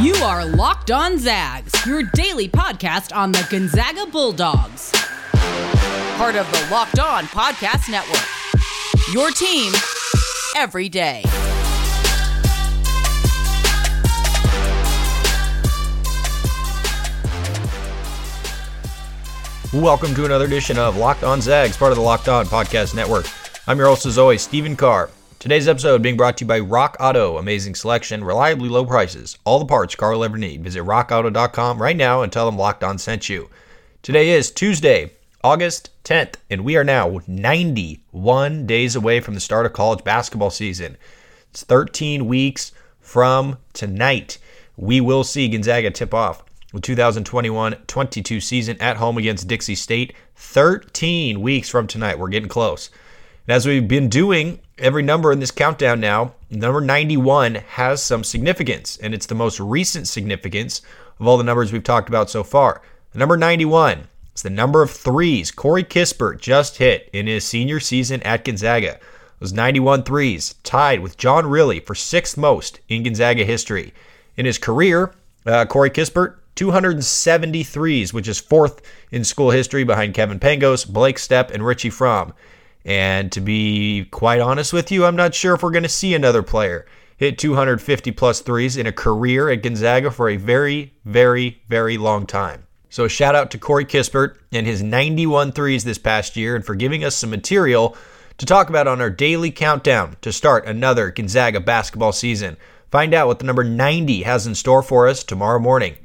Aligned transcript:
You 0.00 0.14
are 0.14 0.46
Locked 0.46 0.90
On 0.90 1.18
Zags, 1.18 1.74
your 1.84 2.02
daily 2.14 2.48
podcast 2.48 3.14
on 3.14 3.32
the 3.32 3.46
Gonzaga 3.50 4.06
Bulldogs. 4.06 4.90
Part 6.16 6.36
of 6.36 6.50
the 6.50 6.68
Locked 6.70 6.98
On 6.98 7.24
Podcast 7.24 7.90
Network. 7.90 8.24
Your 9.12 9.30
team 9.30 9.74
every 10.56 10.88
day. 10.88 11.22
Welcome 19.74 20.14
to 20.14 20.24
another 20.24 20.46
edition 20.46 20.78
of 20.78 20.96
Locked 20.96 21.24
On 21.24 21.42
Zags, 21.42 21.76
part 21.76 21.92
of 21.92 21.98
the 21.98 22.02
Locked 22.02 22.30
On 22.30 22.46
Podcast 22.46 22.94
Network. 22.94 23.26
I'm 23.66 23.76
your 23.76 23.88
host, 23.88 24.06
as 24.06 24.16
always, 24.16 24.40
Stephen 24.40 24.76
Carr. 24.76 25.10
Today's 25.40 25.68
episode 25.68 26.02
being 26.02 26.18
brought 26.18 26.36
to 26.36 26.44
you 26.44 26.48
by 26.48 26.60
Rock 26.60 26.98
Auto. 27.00 27.38
Amazing 27.38 27.74
selection, 27.74 28.22
reliably 28.22 28.68
low 28.68 28.84
prices, 28.84 29.38
all 29.46 29.58
the 29.58 29.64
parts 29.64 29.94
car 29.94 30.12
will 30.12 30.22
ever 30.22 30.36
need. 30.36 30.62
Visit 30.62 30.84
rockauto.com 30.84 31.80
right 31.80 31.96
now 31.96 32.20
and 32.20 32.30
tell 32.30 32.44
them 32.44 32.58
Locked 32.58 32.84
On 32.84 32.98
sent 32.98 33.30
you. 33.30 33.48
Today 34.02 34.32
is 34.32 34.50
Tuesday, 34.50 35.12
August 35.42 35.88
10th, 36.04 36.34
and 36.50 36.62
we 36.62 36.76
are 36.76 36.84
now 36.84 37.20
91 37.26 38.66
days 38.66 38.94
away 38.94 39.20
from 39.20 39.32
the 39.32 39.40
start 39.40 39.64
of 39.64 39.72
college 39.72 40.04
basketball 40.04 40.50
season. 40.50 40.98
It's 41.48 41.64
13 41.64 42.26
weeks 42.26 42.72
from 43.00 43.56
tonight. 43.72 44.36
We 44.76 45.00
will 45.00 45.24
see 45.24 45.48
Gonzaga 45.48 45.90
tip 45.90 46.12
off 46.12 46.44
the 46.74 46.80
2021 46.80 47.76
22 47.86 48.40
season 48.42 48.76
at 48.78 48.98
home 48.98 49.16
against 49.16 49.48
Dixie 49.48 49.74
State. 49.74 50.12
13 50.36 51.40
weeks 51.40 51.70
from 51.70 51.86
tonight. 51.86 52.18
We're 52.18 52.28
getting 52.28 52.50
close. 52.50 52.90
And 53.48 53.56
as 53.56 53.66
we've 53.66 53.88
been 53.88 54.10
doing 54.10 54.60
every 54.80 55.02
number 55.02 55.32
in 55.32 55.40
this 55.40 55.50
countdown 55.50 56.00
now, 56.00 56.34
number 56.50 56.80
91 56.80 57.56
has 57.56 58.02
some 58.02 58.24
significance, 58.24 58.98
and 59.02 59.14
it's 59.14 59.26
the 59.26 59.34
most 59.34 59.60
recent 59.60 60.08
significance 60.08 60.82
of 61.18 61.26
all 61.26 61.38
the 61.38 61.44
numbers 61.44 61.72
we've 61.72 61.84
talked 61.84 62.08
about 62.08 62.30
so 62.30 62.42
far. 62.42 62.82
Number 63.14 63.36
91 63.36 64.08
is 64.34 64.42
the 64.42 64.50
number 64.50 64.82
of 64.82 64.90
threes 64.90 65.50
Corey 65.50 65.84
Kispert 65.84 66.40
just 66.40 66.78
hit 66.78 67.08
in 67.12 67.26
his 67.26 67.44
senior 67.44 67.80
season 67.80 68.22
at 68.22 68.44
Gonzaga. 68.44 68.98
Those 69.38 69.52
91 69.52 70.02
threes, 70.02 70.54
tied 70.64 71.00
with 71.00 71.16
John 71.16 71.46
Riley 71.46 71.80
for 71.80 71.94
sixth 71.94 72.36
most 72.36 72.80
in 72.88 73.02
Gonzaga 73.02 73.44
history. 73.44 73.94
In 74.36 74.46
his 74.46 74.58
career, 74.58 75.14
uh, 75.46 75.64
Corey 75.66 75.90
Kispert 75.90 76.36
273s, 76.56 78.12
which 78.12 78.28
is 78.28 78.38
fourth 78.38 78.82
in 79.10 79.24
school 79.24 79.50
history 79.50 79.82
behind 79.82 80.14
Kevin 80.14 80.38
Pangos, 80.38 80.86
Blake 80.86 81.16
Stepp, 81.16 81.50
and 81.50 81.64
Richie 81.64 81.90
Frahm. 81.90 82.32
And 82.84 83.30
to 83.32 83.40
be 83.40 84.06
quite 84.10 84.40
honest 84.40 84.72
with 84.72 84.90
you, 84.90 85.04
I'm 85.04 85.16
not 85.16 85.34
sure 85.34 85.54
if 85.54 85.62
we're 85.62 85.70
going 85.70 85.82
to 85.82 85.88
see 85.88 86.14
another 86.14 86.42
player 86.42 86.86
hit 87.16 87.36
250 87.36 88.12
plus 88.12 88.40
threes 88.40 88.78
in 88.78 88.86
a 88.86 88.92
career 88.92 89.50
at 89.50 89.62
Gonzaga 89.62 90.10
for 90.10 90.30
a 90.30 90.36
very, 90.36 90.94
very, 91.04 91.60
very 91.68 91.98
long 91.98 92.26
time. 92.26 92.66
So 92.88 93.08
shout 93.08 93.34
out 93.34 93.50
to 93.50 93.58
Corey 93.58 93.84
Kispert 93.84 94.36
and 94.50 94.66
his 94.66 94.82
91 94.82 95.52
threes 95.52 95.84
this 95.84 95.98
past 95.98 96.34
year 96.34 96.56
and 96.56 96.64
for 96.64 96.74
giving 96.74 97.04
us 97.04 97.14
some 97.14 97.28
material 97.28 97.94
to 98.38 98.46
talk 98.46 98.70
about 98.70 98.88
on 98.88 99.02
our 99.02 99.10
daily 99.10 99.50
countdown 99.50 100.16
to 100.22 100.32
start 100.32 100.64
another 100.64 101.10
Gonzaga 101.10 101.60
basketball 101.60 102.12
season. 102.12 102.56
Find 102.90 103.12
out 103.12 103.26
what 103.26 103.38
the 103.38 103.44
number 103.44 103.64
90 103.64 104.22
has 104.22 104.46
in 104.46 104.54
store 104.54 104.82
for 104.82 105.06
us 105.06 105.22
tomorrow 105.22 105.60
morning. 105.60 105.96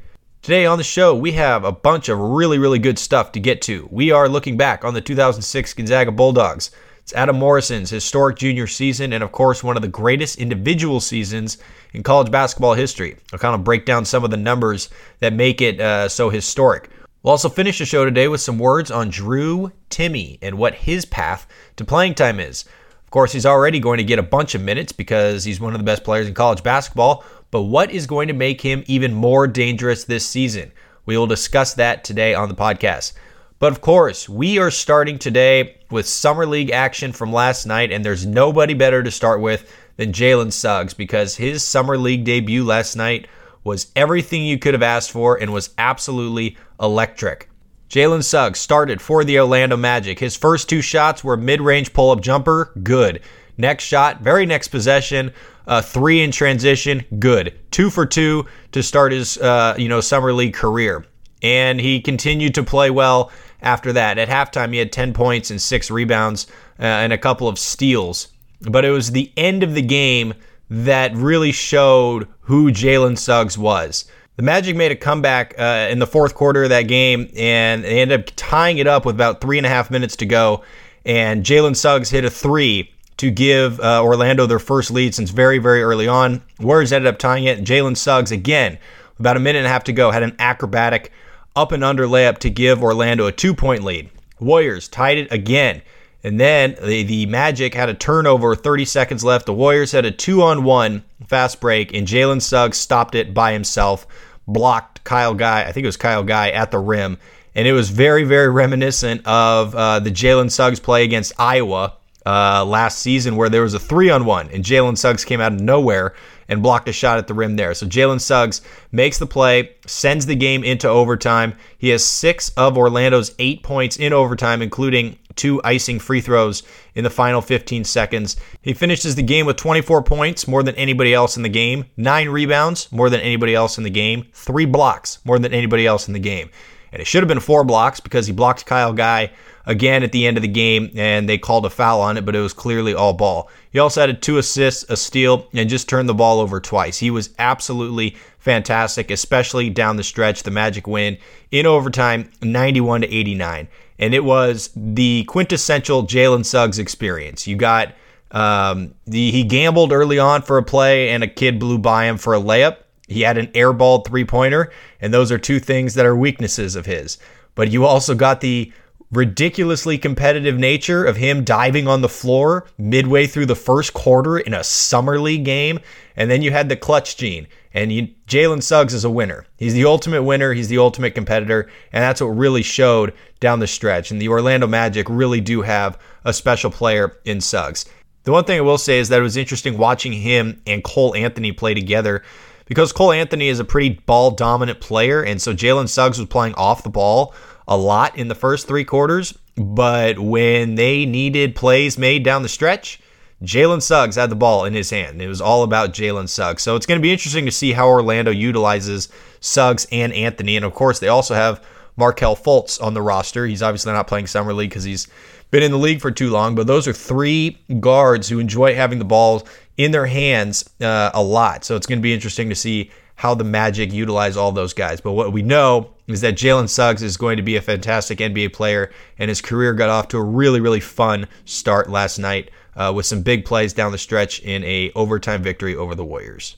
Today 0.46 0.68
on 0.68 0.78
the 0.78 0.84
show, 0.84 1.16
we 1.16 1.32
have 1.32 1.64
a 1.64 1.72
bunch 1.72 2.08
of 2.08 2.20
really, 2.20 2.60
really 2.60 2.78
good 2.78 3.00
stuff 3.00 3.32
to 3.32 3.40
get 3.40 3.64
to. 3.64 3.90
We 3.90 4.12
are 4.12 4.30
looking 4.30 4.58
back 4.58 4.86
on 4.86 4.94
the 4.94 5.02
2006 5.02 5.74
Gonzaga 5.74 6.12
Bulldogs. 6.12 6.70
It's 7.00 7.14
Adam 7.14 7.38
Morrison's 7.38 7.90
historic 7.90 8.38
junior 8.38 8.68
season, 8.68 9.12
and 9.12 9.24
of 9.24 9.32
course, 9.32 9.64
one 9.64 9.76
of 9.76 9.82
the 9.82 9.88
greatest 9.88 10.38
individual 10.38 11.00
seasons 11.00 11.58
in 11.94 12.04
college 12.04 12.30
basketball 12.30 12.76
history. 12.76 13.18
I'll 13.34 13.40
kind 13.40 13.56
of 13.56 13.64
break 13.64 13.88
down 13.88 14.06
some 14.06 14.24
of 14.24 14.30
the 14.30 14.38
numbers 14.38 14.90
that 15.18 15.34
make 15.34 15.62
it 15.62 15.82
uh, 15.82 16.08
so 16.10 16.30
historic. 16.30 16.92
We'll 17.24 17.32
also 17.32 17.50
finish 17.50 17.80
the 17.80 17.86
show 17.86 18.06
today 18.06 18.28
with 18.28 18.40
some 18.40 18.59
words 18.59 18.92
on 18.92 19.09
Drew 19.09 19.72
Timme 19.90 20.38
and 20.44 20.59
what 20.59 20.75
his 20.75 21.06
path 21.06 21.48
to 21.78 21.86
playing 21.86 22.14
time 22.14 22.40
is. 22.40 22.66
Of 23.03 23.09
course, 23.09 23.31
he's 23.31 23.48
already 23.48 23.80
going 23.80 23.98
to 23.98 24.03
get 24.03 24.19
a 24.19 24.24
bunch 24.24 24.53
of 24.53 24.62
minutes 24.62 24.92
because 24.92 25.44
he's 25.44 25.59
one 25.59 25.74
of 25.74 25.80
the 25.80 25.86
best 25.86 26.03
players 26.03 26.28
in 26.28 26.36
college 26.36 26.62
basketball, 26.62 27.24
but 27.56 27.62
what 27.62 27.90
is 27.90 28.06
going 28.06 28.28
to 28.28 28.34
make 28.34 28.60
him 28.60 28.84
even 28.86 29.14
more 29.14 29.48
dangerous 29.48 30.04
this 30.04 30.28
season? 30.28 30.74
We 31.06 31.18
will 31.18 31.26
discuss 31.26 31.74
that 31.76 32.04
today 32.04 32.34
on 32.34 32.50
the 32.50 32.54
podcast. 32.54 33.14
But 33.60 33.72
of 33.72 33.80
course, 33.80 34.28
we 34.28 34.60
are 34.60 34.70
starting 34.70 35.18
today 35.18 35.78
with 35.90 36.06
Summer 36.06 36.46
League 36.46 36.72
action 36.72 37.14
from 37.14 37.32
last 37.32 37.66
night, 37.66 37.94
and 37.94 38.04
there's 38.04 38.26
nobody 38.26 38.74
better 38.74 39.02
to 39.04 39.10
start 39.10 39.40
with 39.40 39.74
than 39.96 40.12
Jalen 40.12 40.52
Suggs 40.52 40.94
because 40.94 41.38
his 41.38 41.64
Summer 41.64 41.98
League 41.98 42.26
debut 42.26 42.66
last 42.66 42.98
night 42.98 43.26
was 43.64 43.90
everything 43.96 44.44
you 44.44 44.60
could 44.60 44.74
have 44.74 44.84
asked 44.84 45.12
for 45.12 45.42
and 45.42 45.54
was 45.54 45.74
absolutely 45.78 46.58
electric. 46.82 47.50
Jalen 47.88 48.26
Suggs 48.26 48.60
started 48.60 49.02
for 49.02 49.24
the 49.24 49.40
Orlando 49.40 49.78
Magic. 49.78 50.20
His 50.20 50.36
first 50.36 50.68
two 50.68 50.82
shots 50.82 51.24
were 51.24 51.38
mid 51.38 51.62
range 51.62 51.94
pull 51.94 52.12
up 52.12 52.20
jumper, 52.20 52.74
good. 52.84 53.22
Next 53.58 53.84
shot, 53.84 54.22
very 54.22 54.46
next 54.46 54.68
possession, 54.70 55.32
uh, 55.68 55.82
three 55.82 56.22
in 56.22 56.32
transition, 56.32 57.06
good. 57.20 57.58
Two 57.72 57.90
for 57.90 58.06
two 58.06 58.46
to 58.72 58.84
start 58.84 59.12
his 59.12 59.38
uh, 59.38 59.76
you 59.78 59.90
know 59.90 60.02
summer 60.02 60.34
league 60.34 60.54
career, 60.54 61.06
and 61.42 61.80
he 61.80 62.02
continued 62.02 62.56
to 62.56 62.64
play 62.64 62.90
well 62.90 63.32
after 63.62 63.94
that. 63.94 64.18
At 64.18 64.30
halftime, 64.30 64.72
he 64.72 64.80
had 64.80 64.92
10 64.92 65.14
points 65.14 65.52
and 65.52 65.62
six 65.62 65.90
rebounds 65.90 66.48
uh, 66.80 66.84
and 66.84 67.14
a 67.14 67.18
couple 67.18 67.48
of 67.48 67.58
steals. 67.60 68.30
But 68.62 68.86
it 68.86 68.92
was 68.92 69.12
the 69.12 69.32
end 69.36 69.64
of 69.64 69.74
the 69.74 69.82
game 69.82 70.34
that 70.70 71.14
really 71.16 71.52
showed 71.52 72.28
who 72.42 72.72
Jalen 72.72 73.18
Suggs 73.18 73.58
was. 73.58 74.06
The 74.38 74.44
Magic 74.44 74.76
made 74.76 74.92
a 74.92 74.96
comeback 74.96 75.56
uh, 75.58 75.88
in 75.90 76.00
the 76.00 76.08
fourth 76.08 76.36
quarter 76.36 76.64
of 76.64 76.70
that 76.70 76.84
game, 76.84 77.30
and 77.36 77.84
they 77.84 78.02
ended 78.02 78.20
up 78.20 78.34
tying 78.36 78.80
it 78.80 78.88
up 78.88 79.06
with 79.06 79.16
about 79.16 79.40
three 79.40 79.58
and 79.58 79.66
a 79.66 79.70
half 79.70 79.90
minutes 79.90 80.18
to 80.18 80.26
go. 80.26 80.64
And 81.06 81.46
Jalen 81.46 81.76
Suggs 81.76 82.10
hit 82.10 82.26
a 82.26 82.30
three 82.30 82.92
to 83.18 83.31
give 83.31 83.80
uh, 83.80 84.02
Orlando 84.03 84.46
their 84.46 84.59
first 84.59 84.92
lead 84.92 85.16
since 85.16 85.30
very, 85.30 85.58
very 85.58 85.81
early 85.81 86.08
on. 86.08 86.42
Warriors 86.59 86.92
ended 86.92 87.08
up 87.08 87.18
tying 87.18 87.46
it. 87.46 87.64
Jalen 87.64 87.96
Suggs, 87.96 88.31
again, 88.31 88.78
about 89.20 89.38
a 89.38 89.40
minute 89.40 89.59
and 89.59 89.68
a 89.68 89.70
half 89.70 89.86
to 89.86 89.94
go, 89.94 90.12
had 90.12 90.24
an 90.24 90.36
acrobatic 90.40 91.12
up 91.56 91.72
and 91.72 91.84
under 91.84 92.06
layup 92.06 92.40
to 92.40 92.50
give 92.50 92.84
Orlando 92.84 93.25
a 93.28 93.31
two 93.31 93.54
point 93.54 93.84
lead. 93.84 94.09
Warriors 94.40 94.88
tied 94.88 95.18
it 95.18 95.31
again. 95.31 95.81
And 96.24 96.40
then 96.40 96.75
the, 96.81 97.04
the 97.04 97.25
Magic 97.28 97.75
had 97.75 97.88
a 97.88 97.94
turnover, 97.94 98.56
30 98.56 98.84
seconds 98.86 99.24
left. 99.24 99.46
The 99.46 99.54
Warriors 99.54 99.92
had 99.92 100.06
a 100.06 100.12
two 100.12 100.42
on 100.42 100.64
one 100.64 101.04
fast 101.28 101.62
break, 101.62 101.94
and 101.94 102.08
Jalen 102.08 102.42
Suggs 102.42 102.80
stopped 102.80 103.14
it 103.14 103.34
by 103.34 103.54
himself, 103.54 104.08
blocked 104.48 105.04
Kyle 105.04 105.36
Guy, 105.36 105.62
I 105.62 105.72
think 105.72 105.84
it 105.84 105.88
was 105.88 105.98
Kyle 105.98 106.24
Guy, 106.24 106.50
at 106.50 106.72
the 106.72 106.80
rim. 106.80 107.20
And 107.54 107.68
it 107.68 107.74
was 107.74 107.92
very, 107.92 108.24
very 108.24 108.50
reminiscent 108.50 109.25
of 109.28 109.75
uh, 109.75 110.00
the 110.00 110.09
Jalen 110.09 110.50
Suggs 110.50 110.80
play 110.80 111.04
against 111.04 111.31
Iowa 111.38 111.94
uh, 112.25 112.66
last 112.66 113.00
season 113.00 113.36
where 113.36 113.50
there 113.50 113.62
was 113.62 113.74
a 113.74 113.80
three 113.80 114.09
on 114.09 114.25
one 114.25 114.50
and 114.50 114.63
Jalen 114.63 114.97
Suggs 114.97 115.25
came 115.25 115.41
out 115.41 115.53
of 115.53 115.59
nowhere 115.59 116.13
and 116.47 116.62
blocked 116.62 116.88
a 116.88 116.94
shot 116.94 117.18
at 117.18 117.28
the 117.28 117.34
rim 117.34 117.56
there. 117.56 117.74
So 117.74 117.86
Jalen 117.86 118.22
Suggs 118.22 118.62
makes 118.91 119.18
the 119.18 119.25
play, 119.25 119.75
sends 119.88 120.25
the 120.25 120.36
game 120.36 120.63
into 120.63 120.88
overtime. 120.88 121.56
He 121.78 121.90
has 121.90 122.03
six 122.03 122.50
of 122.50 122.78
Orlando's 122.78 123.34
eight 123.40 123.63
points 123.63 123.97
in 123.97 124.13
overtime, 124.13 124.62
including 124.62 125.18
two 125.36 125.62
icing 125.63 126.00
free 126.00 126.22
throws 126.22 126.63
in 126.94 127.03
the 127.03 127.09
final 127.09 127.41
15 127.41 127.84
seconds. 127.84 128.38
He 128.62 128.74
finishes 128.74 129.16
the 129.16 129.24
game 129.24 129.46
with 129.46 129.57
24 129.57 130.03
points, 130.03 130.47
more 130.47 130.63
than 130.63 130.75
anybody 130.75 131.13
else 131.13 131.38
in 131.38 131.44
the 131.44 131.50
game, 131.50 131.86
nine 131.97 132.30
rebounds, 132.30 132.92
more 132.92 133.09
than 133.09 133.22
anybody 133.22 133.53
else 133.53 133.78
in 133.78 133.84
the 133.84 133.90
game, 133.90 134.28
three 134.34 134.66
blocks, 134.66 135.19
more 135.25 135.40
than 135.40 135.53
anybody 135.53 135.86
else 135.86 136.07
in 136.07 136.13
the 136.13 136.19
game. 136.19 136.50
And 136.92 137.02
it 137.02 137.06
should 137.06 137.24
have 137.24 137.28
been 137.28 137.42
four 137.42 137.66
blocks 137.66 138.00
because 138.00 138.28
he 138.28 138.34
blocked 138.34 138.66
Kyle 138.66 138.94
Guy 138.94 139.31
again 139.66 140.03
at 140.03 140.12
the 140.12 140.28
end 140.28 140.38
of 140.38 140.42
the 140.42 140.48
game, 140.48 140.92
and 140.96 141.28
they 141.28 141.38
called 141.38 141.66
a 141.66 141.70
foul 141.70 142.02
on 142.02 142.18
it, 142.18 142.26
but 142.26 142.36
it 142.36 142.40
was 142.40 142.53
clearly 142.53 142.94
all 142.94 143.14
ball. 143.14 143.50
He 143.72 143.80
also 143.80 144.02
had 144.02 144.22
two 144.22 144.38
assists, 144.38 144.86
a 144.90 144.98
steal, 144.98 145.48
and 145.53 145.70
just 145.70 145.90
turned 145.90 146.08
the 146.08 146.14
ball 146.14 146.40
over 146.40 146.59
twice. 146.59 147.00
He 147.00 147.12
was 147.12 147.31
absolutely 147.40 148.16
fantastic, 148.38 149.12
especially 149.12 149.69
down 149.69 149.98
the 149.98 150.04
stretch. 150.04 150.44
The 150.44 150.51
Magic 150.51 150.88
win 150.88 151.18
in 151.51 151.66
overtime, 151.66 152.31
91 152.42 153.01
to 153.01 153.13
89, 153.13 153.68
and 154.00 154.13
it 154.13 154.24
was 154.24 154.69
the 154.75 155.24
quintessential 155.25 156.04
Jalen 156.06 156.45
Suggs 156.45 156.80
experience. 156.80 157.48
You 157.48 157.56
got 157.56 157.94
um, 158.31 158.94
the 159.06 159.31
he 159.31 159.44
gambled 159.44 159.92
early 159.92 160.19
on 160.19 160.42
for 160.42 160.57
a 160.57 160.63
play, 160.63 161.10
and 161.10 161.24
a 161.24 161.28
kid 161.28 161.60
blew 161.60 161.78
by 161.78 162.06
him 162.06 162.18
for 162.18 162.36
a 162.36 162.39
layup. 162.39 162.78
He 163.07 163.22
had 163.22 163.38
an 163.38 163.48
airballed 163.48 164.07
three 164.07 164.25
pointer, 164.25 164.72
and 165.00 165.13
those 165.13 165.31
are 165.31 165.38
two 165.38 165.60
things 165.60 165.94
that 165.94 166.06
are 166.06 166.16
weaknesses 166.16 166.75
of 166.75 166.86
his. 166.86 167.18
But 167.54 167.72
you 167.72 167.86
also 167.86 168.16
got 168.16 168.42
the 168.42 168.72
ridiculously 169.15 169.97
competitive 169.97 170.57
nature 170.57 171.06
of 171.06 171.17
him 171.17 171.44
diving 171.44 171.88
on 171.88 172.01
the 172.01 172.09
floor 172.09 172.65
midway 172.77 173.27
through 173.27 173.45
the 173.45 173.56
first 173.56 173.94
quarter 173.94 174.38
in 174.38 174.53
a 174.53 174.63
summer 174.63 175.19
league 175.19 175.45
game. 175.45 175.79
And 176.15 176.29
then 176.29 176.41
you 176.41 176.51
had 176.51 176.69
the 176.69 176.75
clutch 176.75 177.17
gene. 177.17 177.47
And 177.73 177.91
Jalen 178.27 178.63
Suggs 178.63 178.94
is 178.94 179.03
a 179.03 179.09
winner. 179.09 179.45
He's 179.57 179.73
the 179.73 179.85
ultimate 179.85 180.23
winner. 180.23 180.53
He's 180.53 180.69
the 180.69 180.77
ultimate 180.77 181.15
competitor. 181.15 181.69
And 181.91 182.01
that's 182.01 182.21
what 182.21 182.27
really 182.27 182.63
showed 182.63 183.13
down 183.39 183.59
the 183.59 183.67
stretch. 183.67 184.12
And 184.12 184.21
the 184.21 184.29
Orlando 184.29 184.67
Magic 184.67 185.07
really 185.09 185.41
do 185.41 185.62
have 185.62 186.00
a 186.23 186.33
special 186.33 186.71
player 186.71 187.17
in 187.25 187.41
Suggs. 187.41 187.85
The 188.23 188.31
one 188.31 188.45
thing 188.45 188.57
I 188.57 188.62
will 188.62 188.77
say 188.77 188.97
is 189.00 189.09
that 189.09 189.19
it 189.19 189.23
was 189.23 189.38
interesting 189.38 189.77
watching 189.77 190.13
him 190.13 190.62
and 190.65 190.83
Cole 190.83 191.15
Anthony 191.15 191.51
play 191.51 191.73
together 191.73 192.23
because 192.65 192.91
Cole 192.91 193.12
Anthony 193.12 193.47
is 193.47 193.59
a 193.59 193.65
pretty 193.65 194.01
ball 194.07 194.31
dominant 194.31 194.79
player, 194.79 195.21
and 195.21 195.39
so 195.39 195.53
Jalen 195.53 195.88
Suggs 195.88 196.17
was 196.17 196.27
playing 196.27 196.56
off 196.56 196.83
the 196.83 196.89
ball 196.89 197.35
a 197.67 197.77
lot 197.77 198.17
in 198.17 198.27
the 198.27 198.35
first 198.35 198.67
three 198.67 198.83
quarters. 198.83 199.38
But 199.56 200.19
when 200.19 200.75
they 200.75 201.06
needed 201.06 201.56
plays 201.56 201.97
made 201.97 202.23
down 202.23 202.44
the 202.44 202.50
stretch, 202.50 203.00
Jalen 203.44 203.81
Suggs 203.81 204.15
had 204.15 204.29
the 204.29 204.35
ball 204.35 204.65
in 204.65 204.73
his 204.73 204.89
hand. 204.89 205.21
It 205.21 205.27
was 205.27 205.41
all 205.41 205.63
about 205.63 205.94
Jalen 205.94 206.29
Suggs. 206.29 206.63
So 206.63 206.75
it's 206.75 206.85
going 206.85 207.00
to 207.00 207.03
be 207.03 207.12
interesting 207.12 207.45
to 207.45 207.51
see 207.51 207.73
how 207.73 207.88
Orlando 207.88 208.31
utilizes 208.31 209.09
Suggs 209.39 209.85
and 209.91 210.13
Anthony. 210.13 210.56
And 210.56 210.65
of 210.65 210.73
course, 210.73 211.00
they 211.00 211.07
also 211.07 211.35
have 211.35 211.63
Markelle 211.97 212.35
Fultz 212.35 212.81
on 212.81 212.94
the 212.94 213.01
roster. 213.01 213.45
He's 213.45 213.62
obviously 213.62 213.94
not 213.94 214.07
playing 214.07 214.27
Summer 214.27 214.53
League 214.53 214.69
because 214.69 214.83
he's 214.83 215.07
been 215.51 215.63
in 215.63 215.71
the 215.71 215.77
league 215.77 216.01
for 216.01 216.12
too 216.12 216.29
long, 216.31 216.56
but 216.56 216.67
those 216.67 216.88
are 216.88 216.94
three 216.94 217.57
guards 217.79 218.27
who 218.27 218.39
enjoy 218.39 218.75
having 218.75 219.00
the 219.00 219.06
ball 219.06 219.47
in 219.77 219.91
their 219.91 220.06
hands 220.06 220.69
uh, 220.81 221.12
a 221.13 221.21
lot. 221.21 221.63
So 221.63 221.75
it's 221.75 221.88
going 221.88 222.00
to 222.00 222.03
be 222.03 222.13
interesting 222.13 222.50
to 222.50 222.56
see 222.56 222.91
how 223.15 223.35
the 223.35 223.44
Magic 223.44 223.94
utilize 223.94 224.35
all 224.35 224.51
those 224.51 224.73
guys. 224.73 225.00
But 225.00 225.13
what 225.13 225.31
we 225.31 225.41
know 225.41 225.94
is 226.07 226.22
that 226.22 226.36
Jalen 226.36 226.69
Suggs 226.69 227.02
is 227.02 227.18
going 227.18 227.38
to 227.38 227.44
be 227.44 227.56
a 227.56 227.62
fantastic 227.62 228.19
NBA 228.19 228.54
player, 228.54 228.92
and 229.18 229.30
his 229.30 229.42
career 229.42 229.74
got 229.74 229.90
off 229.90 230.07
to 230.10 230.18
a 230.18 230.24
really, 230.24 230.60
really 230.60 230.80
fun 230.80 231.28
start 231.46 231.90
last 231.90 232.19
night 232.19 232.52
uh, 232.75 232.92
with 232.96 233.06
some 233.06 233.22
big 233.22 233.46
plays 233.46 233.74
down 233.74 233.92
the 233.92 233.98
stretch 233.98 234.40
in 234.42 234.63
a 234.63 234.92
overtime 234.94 235.42
victory 235.42 235.75
over 235.75 235.96
the 235.96 236.06
Warriors. 236.06 236.57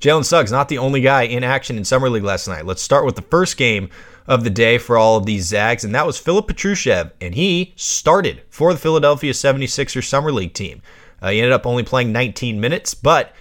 Jalen 0.00 0.24
Suggs, 0.24 0.52
not 0.52 0.68
the 0.68 0.78
only 0.78 1.00
guy 1.00 1.22
in 1.22 1.42
action 1.42 1.76
in 1.76 1.84
Summer 1.84 2.08
League 2.08 2.22
last 2.22 2.46
night. 2.46 2.66
Let's 2.66 2.82
start 2.82 3.04
with 3.04 3.16
the 3.16 3.22
first 3.22 3.56
game 3.56 3.90
of 4.26 4.44
the 4.44 4.50
day 4.50 4.78
for 4.78 4.96
all 4.96 5.16
of 5.16 5.26
these 5.26 5.46
Zags, 5.46 5.84
and 5.84 5.94
that 5.94 6.06
was 6.06 6.18
Filip 6.18 6.46
Petrusev, 6.46 7.12
and 7.20 7.34
he 7.34 7.72
started 7.76 8.42
for 8.50 8.72
the 8.72 8.78
Philadelphia 8.78 9.32
76ers 9.32 10.04
Summer 10.04 10.30
League 10.30 10.54
team. 10.54 10.82
Uh, 11.20 11.30
he 11.30 11.38
ended 11.38 11.52
up 11.52 11.66
only 11.66 11.82
playing 11.82 12.12
19 12.12 12.60
minutes, 12.60 12.94
but 12.94 13.34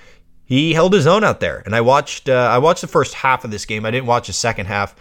he 0.46 0.74
held 0.74 0.94
his 0.94 1.06
own 1.06 1.24
out 1.24 1.42
there. 1.42 1.62
And 1.66 1.76
I 1.76 1.82
watched 1.82 2.30
uh, 2.30 2.50
I 2.52 2.58
watched 2.58 2.82
the 2.82 2.88
first 2.88 3.14
half 3.14 3.44
of 3.44 3.52
this 3.52 3.66
game. 3.66 3.86
I 3.86 3.92
didn't 3.92 4.08
watch 4.08 4.28
the 4.28 4.34
second 4.34 4.66
half, 4.68 4.96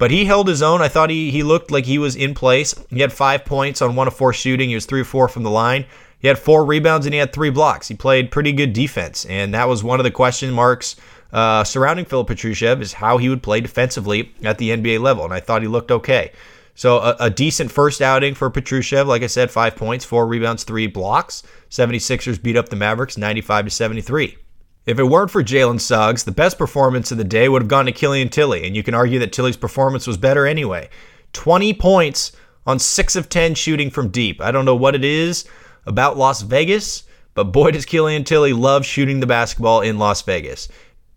but 0.00 0.10
he 0.10 0.24
held 0.24 0.48
his 0.48 0.62
own. 0.62 0.80
I 0.80 0.88
thought 0.88 1.10
he 1.10 1.30
he 1.30 1.42
looked 1.42 1.70
like 1.70 1.84
he 1.84 1.98
was 1.98 2.16
in 2.16 2.34
place. 2.34 2.74
He 2.88 3.00
had 3.00 3.12
five 3.12 3.44
points 3.44 3.82
on 3.82 3.94
one 3.94 4.08
of 4.08 4.14
four 4.16 4.32
shooting. 4.32 4.70
He 4.70 4.74
was 4.74 4.86
three 4.86 5.02
or 5.02 5.04
four 5.04 5.28
from 5.28 5.42
the 5.42 5.50
line. 5.50 5.84
He 6.18 6.26
had 6.26 6.38
four 6.38 6.64
rebounds 6.64 7.06
and 7.06 7.12
he 7.12 7.20
had 7.20 7.34
three 7.34 7.50
blocks. 7.50 7.86
He 7.86 7.94
played 7.94 8.30
pretty 8.30 8.52
good 8.52 8.72
defense, 8.72 9.26
and 9.26 9.52
that 9.52 9.68
was 9.68 9.84
one 9.84 10.00
of 10.00 10.04
the 10.04 10.10
question 10.10 10.50
marks 10.52 10.96
uh, 11.34 11.64
surrounding 11.64 12.06
Filip 12.06 12.28
Petrusev 12.28 12.80
is 12.80 12.94
how 12.94 13.18
he 13.18 13.28
would 13.28 13.42
play 13.42 13.60
defensively 13.60 14.32
at 14.42 14.56
the 14.56 14.70
NBA 14.70 15.00
level, 15.00 15.24
and 15.24 15.34
I 15.34 15.40
thought 15.40 15.62
he 15.62 15.68
looked 15.68 15.90
okay. 15.90 16.32
So 16.74 16.96
a, 16.98 17.16
a, 17.20 17.30
decent 17.30 17.70
first 17.70 18.00
outing 18.00 18.34
for 18.34 18.50
Petrusev. 18.50 19.06
Like 19.06 19.22
I 19.22 19.26
said, 19.26 19.50
five 19.50 19.76
points, 19.76 20.04
four 20.04 20.26
rebounds, 20.26 20.64
three 20.64 20.86
blocks. 20.86 21.42
76ers 21.68 22.42
beat 22.42 22.56
up 22.56 22.70
the 22.70 22.76
Mavericks 22.76 23.18
95 23.18 23.66
to 23.66 23.70
73. 23.70 24.38
If 24.86 24.98
it 24.98 25.04
weren't 25.04 25.30
for 25.30 25.44
Jalen 25.44 25.80
Suggs, 25.80 26.24
the 26.24 26.32
best 26.32 26.56
performance 26.56 27.12
of 27.12 27.18
the 27.18 27.24
day 27.24 27.48
would 27.48 27.62
have 27.62 27.68
gone 27.68 27.84
to 27.86 27.92
Killian 27.92 28.30
Tillie, 28.30 28.66
and 28.66 28.74
you 28.74 28.82
can 28.82 28.94
argue 28.94 29.18
that 29.18 29.32
Tillie's 29.32 29.56
performance 29.56 30.06
was 30.06 30.16
better 30.16 30.46
anyway. 30.46 30.88
20 31.34 31.74
points 31.74 32.32
on 32.66 32.78
6 32.78 33.16
of 33.16 33.28
10 33.28 33.54
shooting 33.54 33.90
from 33.90 34.08
deep. 34.08 34.40
I 34.40 34.50
don't 34.50 34.64
know 34.64 34.74
what 34.74 34.94
it 34.94 35.04
is 35.04 35.44
about 35.84 36.16
Las 36.16 36.40
Vegas, 36.40 37.04
but 37.34 37.52
boy 37.52 37.72
does 37.72 37.84
Killian 37.84 38.24
Tillie 38.24 38.54
love 38.54 38.86
shooting 38.86 39.20
the 39.20 39.26
basketball 39.26 39.82
in 39.82 39.98
Las 39.98 40.22
Vegas. 40.22 40.68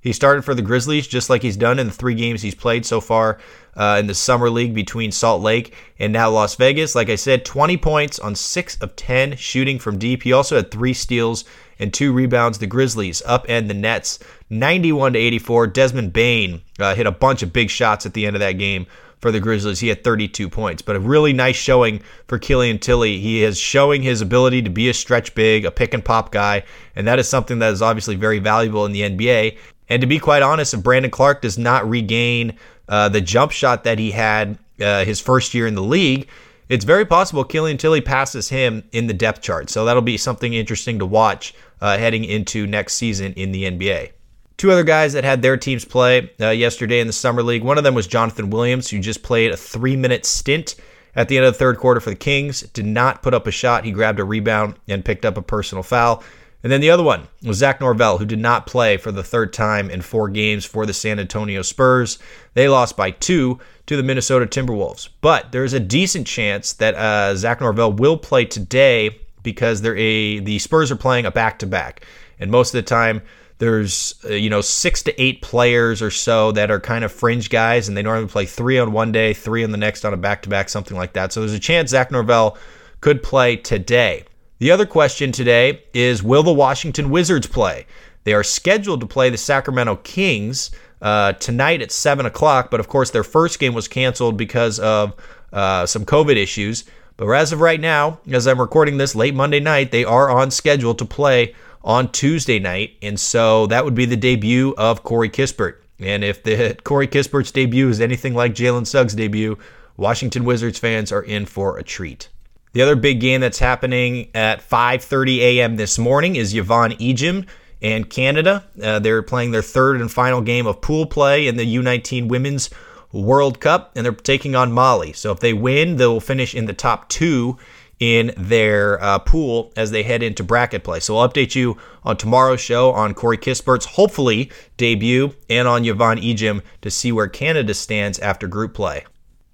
He 0.03 0.11
started 0.11 0.43
for 0.43 0.53
the 0.53 0.61
Grizzlies 0.61 1.07
just 1.07 1.29
like 1.29 1.41
he's 1.41 1.55
done 1.55 1.79
in 1.79 1.87
the 1.87 1.93
three 1.93 2.13
games 2.13 2.41
he's 2.41 2.53
played 2.53 2.85
so 2.85 2.99
far 2.99 3.39
uh, 3.75 3.95
in 4.01 4.07
the 4.07 4.13
Summer 4.13 4.49
League 4.49 4.73
between 4.73 5.13
Salt 5.13 5.41
Lake 5.41 5.73
and 5.97 6.11
now 6.11 6.29
Las 6.29 6.55
Vegas. 6.55 6.93
Like 6.93 7.09
I 7.09 7.15
said, 7.15 7.45
20 7.45 7.77
points 7.77 8.19
on 8.19 8.35
6 8.35 8.77
of 8.81 8.97
10 8.97 9.37
shooting 9.37 9.79
from 9.79 9.97
deep. 9.97 10.23
He 10.23 10.33
also 10.33 10.57
had 10.57 10.71
three 10.71 10.93
steals 10.93 11.45
and 11.79 11.93
two 11.93 12.11
rebounds. 12.11 12.57
The 12.57 12.67
Grizzlies 12.67 13.21
upend 13.25 13.69
the 13.69 13.73
Nets 13.73 14.19
91 14.49 15.13
to 15.13 15.19
84. 15.19 15.67
Desmond 15.67 16.11
Bane 16.11 16.61
uh, 16.79 16.95
hit 16.95 17.07
a 17.07 17.11
bunch 17.11 17.41
of 17.41 17.53
big 17.53 17.69
shots 17.69 18.05
at 18.05 18.13
the 18.13 18.25
end 18.25 18.35
of 18.35 18.41
that 18.41 18.53
game 18.53 18.85
for 19.23 19.31
the 19.31 19.39
Grizzlies. 19.39 19.79
He 19.79 19.87
had 19.87 20.03
32 20.03 20.49
points, 20.49 20.81
but 20.81 20.97
a 20.97 20.99
really 20.99 21.31
nice 21.31 21.55
showing 21.55 22.01
for 22.27 22.37
Killian 22.37 22.77
Tillie. 22.77 23.19
He 23.19 23.41
is 23.41 23.57
showing 23.57 24.01
his 24.01 24.19
ability 24.19 24.61
to 24.63 24.69
be 24.69 24.89
a 24.89 24.93
stretch 24.93 25.33
big, 25.33 25.63
a 25.63 25.71
pick 25.71 25.93
and 25.93 26.03
pop 26.03 26.33
guy, 26.33 26.63
and 26.93 27.07
that 27.07 27.19
is 27.19 27.29
something 27.29 27.59
that 27.59 27.71
is 27.71 27.81
obviously 27.81 28.15
very 28.15 28.39
valuable 28.39 28.85
in 28.85 28.91
the 28.91 29.01
NBA. 29.01 29.57
And 29.89 30.01
to 30.01 30.07
be 30.07 30.19
quite 30.19 30.41
honest, 30.41 30.73
if 30.73 30.83
Brandon 30.83 31.11
Clarke 31.11 31.41
does 31.41 31.57
not 31.57 31.87
regain 31.87 32.57
uh, 32.87 33.09
the 33.09 33.21
jump 33.21 33.51
shot 33.51 33.83
that 33.83 33.99
he 33.99 34.11
had 34.11 34.57
uh, 34.81 35.05
his 35.05 35.19
first 35.19 35.53
year 35.53 35.67
in 35.67 35.75
the 35.75 35.83
league, 35.83 36.27
it's 36.69 36.85
very 36.85 37.05
possible 37.05 37.43
Killian 37.43 37.77
Tillie 37.77 38.01
passes 38.01 38.49
him 38.49 38.83
in 38.91 39.07
the 39.07 39.13
depth 39.13 39.41
chart. 39.41 39.69
So 39.69 39.85
that'll 39.85 40.01
be 40.01 40.17
something 40.17 40.53
interesting 40.53 40.99
to 40.99 41.05
watch 41.05 41.53
uh, 41.81 41.97
heading 41.97 42.23
into 42.23 42.65
next 42.65 42.93
season 42.93 43.33
in 43.33 43.51
the 43.51 43.65
NBA. 43.65 44.11
Two 44.57 44.71
other 44.71 44.83
guys 44.83 45.13
that 45.13 45.23
had 45.23 45.41
their 45.41 45.57
teams 45.57 45.83
play 45.83 46.31
uh, 46.39 46.49
yesterday 46.49 46.99
in 46.99 47.07
the 47.07 47.13
Summer 47.13 47.43
League. 47.43 47.63
One 47.63 47.77
of 47.77 47.83
them 47.83 47.95
was 47.95 48.07
Jonathan 48.07 48.49
Williams, 48.49 48.89
who 48.89 48.99
just 48.99 49.23
played 49.23 49.51
a 49.51 49.57
three 49.57 49.95
minute 49.95 50.25
stint 50.25 50.75
at 51.15 51.27
the 51.27 51.37
end 51.37 51.45
of 51.45 51.53
the 51.53 51.59
third 51.59 51.77
quarter 51.77 51.99
for 51.99 52.11
the 52.11 52.15
Kings. 52.15 52.61
Did 52.61 52.85
not 52.85 53.21
put 53.21 53.33
up 53.33 53.45
a 53.45 53.51
shot. 53.51 53.83
He 53.83 53.91
grabbed 53.91 54.19
a 54.19 54.23
rebound 54.23 54.75
and 54.87 55.03
picked 55.03 55.25
up 55.25 55.37
a 55.37 55.41
personal 55.41 55.83
foul. 55.83 56.23
And 56.63 56.71
then 56.71 56.79
the 56.79 56.89
other 56.89 57.03
one 57.03 57.27
was 57.43 57.57
Zach 57.57 57.81
Norvell, 57.81 58.17
who 58.17 58.25
did 58.25 58.39
not 58.39 58.65
play 58.65 58.95
for 58.95 59.11
the 59.11 59.23
third 59.23 59.51
time 59.51 59.89
in 59.89 60.01
four 60.01 60.29
games 60.29 60.63
for 60.63 60.85
the 60.85 60.93
San 60.93 61.19
Antonio 61.19 61.61
Spurs. 61.61 62.19
They 62.53 62.69
lost 62.69 62.95
by 62.95 63.11
two 63.11 63.59
to 63.85 63.97
the 63.97 64.03
Minnesota 64.03 64.45
Timberwolves. 64.45 65.09
But 65.19 65.51
there's 65.51 65.73
a 65.73 65.79
decent 65.79 66.25
chance 66.25 66.71
that 66.73 66.95
uh, 66.95 67.35
Zach 67.35 67.59
Norvell 67.59 67.91
will 67.91 68.17
play 68.17 68.45
today 68.45 69.19
because 69.43 69.81
they're 69.81 69.97
a 69.97 70.39
the 70.39 70.57
Spurs 70.59 70.89
are 70.89 70.95
playing 70.95 71.25
a 71.25 71.31
back 71.31 71.59
to 71.59 71.67
back, 71.67 72.05
and 72.39 72.49
most 72.49 72.73
of 72.73 72.79
the 72.79 72.87
time 72.87 73.21
there's 73.57 74.15
uh, 74.23 74.33
you 74.33 74.49
know 74.49 74.61
six 74.61 75.03
to 75.03 75.21
eight 75.21 75.41
players 75.41 76.01
or 76.01 76.09
so 76.09 76.53
that 76.53 76.71
are 76.71 76.79
kind 76.79 77.03
of 77.03 77.11
fringe 77.11 77.49
guys, 77.49 77.87
and 77.87 77.97
they 77.97 78.01
normally 78.01 78.29
play 78.29 78.45
three 78.45 78.79
on 78.79 78.93
one 78.93 79.11
day, 79.11 79.33
three 79.33 79.65
on 79.65 79.71
the 79.71 79.77
next 79.77 80.05
on 80.05 80.13
a 80.13 80.17
back 80.17 80.41
to 80.43 80.49
back, 80.49 80.69
something 80.69 80.95
like 80.95 81.13
that. 81.13 81.33
So 81.33 81.41
there's 81.41 81.53
a 81.53 81.59
chance 81.59 81.91
Zach 81.91 82.09
Norvell 82.09 82.57
could 83.01 83.21
play 83.21 83.57
today. 83.57 84.23
The 84.63 84.71
other 84.71 84.85
question 84.85 85.33
today 85.33 85.83
is 85.93 86.23
Will 86.23 86.41
the 86.41 86.53
Washington 86.53 87.09
Wizards 87.09 87.47
play? 87.47 87.85
They 88.23 88.33
are 88.33 88.45
scheduled 88.45 89.01
to 89.01 89.05
play 89.05 89.29
the 89.29 89.37
Sacramento 89.37 89.97
Kings 89.97 90.71
uh, 91.01 91.33
tonight 91.33 91.81
at 91.81 91.91
7 91.91 92.25
o'clock, 92.25 92.71
but 92.71 92.79
of 92.79 92.87
course, 92.87 93.09
their 93.09 93.25
first 93.25 93.59
game 93.59 93.73
was 93.73 93.89
canceled 93.89 94.37
because 94.37 94.79
of 94.79 95.15
uh, 95.51 95.85
some 95.85 96.05
COVID 96.05 96.37
issues. 96.37 96.85
But 97.17 97.27
as 97.31 97.51
of 97.51 97.59
right 97.59 97.81
now, 97.81 98.21
as 98.31 98.47
I'm 98.47 98.61
recording 98.61 98.95
this 98.95 99.15
late 99.15 99.35
Monday 99.35 99.59
night, 99.59 99.91
they 99.91 100.05
are 100.05 100.29
on 100.29 100.49
schedule 100.49 100.95
to 100.95 101.03
play 101.03 101.53
on 101.83 102.09
Tuesday 102.13 102.57
night. 102.57 102.95
And 103.01 103.19
so 103.19 103.67
that 103.67 103.83
would 103.83 103.95
be 103.95 104.05
the 104.05 104.15
debut 104.15 104.73
of 104.77 105.03
Corey 105.03 105.29
Kispert. 105.29 105.79
And 105.99 106.23
if 106.23 106.41
the 106.41 106.77
Corey 106.85 107.09
Kispert's 107.09 107.51
debut 107.51 107.89
is 107.89 107.99
anything 107.99 108.33
like 108.33 108.55
Jalen 108.55 108.87
Suggs' 108.87 109.13
debut, 109.13 109.57
Washington 109.97 110.45
Wizards 110.45 110.79
fans 110.79 111.11
are 111.11 111.23
in 111.23 111.47
for 111.47 111.77
a 111.77 111.83
treat. 111.83 112.29
The 112.73 112.81
other 112.81 112.95
big 112.95 113.19
game 113.19 113.41
that's 113.41 113.59
happening 113.59 114.29
at 114.33 114.67
5:30 114.67 115.37
a.m. 115.41 115.75
this 115.75 115.99
morning 115.99 116.35
is 116.35 116.55
Yvonne 116.55 116.93
Ejim 116.93 117.45
and 117.83 118.09
Canada. 118.09 118.63
Uh, 118.81 118.97
they're 118.97 119.21
playing 119.21 119.51
their 119.51 119.61
third 119.61 120.01
and 120.01 120.11
final 120.11 120.41
game 120.41 120.65
of 120.65 120.81
pool 120.81 121.05
play 121.05 121.45
in 121.45 121.55
the 121.55 121.75
U19 121.75 122.29
Women's 122.29 122.71
World 123.11 123.59
Cup, 123.59 123.91
and 123.95 124.03
they're 124.03 124.11
taking 124.11 124.55
on 124.55 124.71
Mali. 124.71 125.13
So 125.13 125.31
if 125.31 125.39
they 125.39 125.53
win, 125.53 125.97
they'll 125.97 126.19
finish 126.19 126.55
in 126.55 126.65
the 126.65 126.73
top 126.73 127.09
two 127.09 127.59
in 127.99 128.33
their 128.35 129.01
uh, 129.03 129.19
pool 129.19 129.71
as 129.77 129.91
they 129.91 130.01
head 130.01 130.23
into 130.23 130.43
bracket 130.43 130.83
play. 130.83 130.99
So 130.99 131.15
I'll 131.17 131.29
update 131.29 131.53
you 131.53 131.77
on 132.03 132.17
tomorrow's 132.17 132.59
show 132.59 132.91
on 132.91 133.13
Corey 133.13 133.37
Kispert's 133.37 133.85
hopefully 133.85 134.51
debut 134.77 135.35
and 135.47 135.67
on 135.67 135.85
Yvonne 135.85 136.17
Ejim 136.17 136.63
to 136.81 136.89
see 136.89 137.11
where 137.11 137.27
Canada 137.27 137.75
stands 137.75 138.17
after 138.17 138.47
group 138.47 138.73
play. 138.73 139.05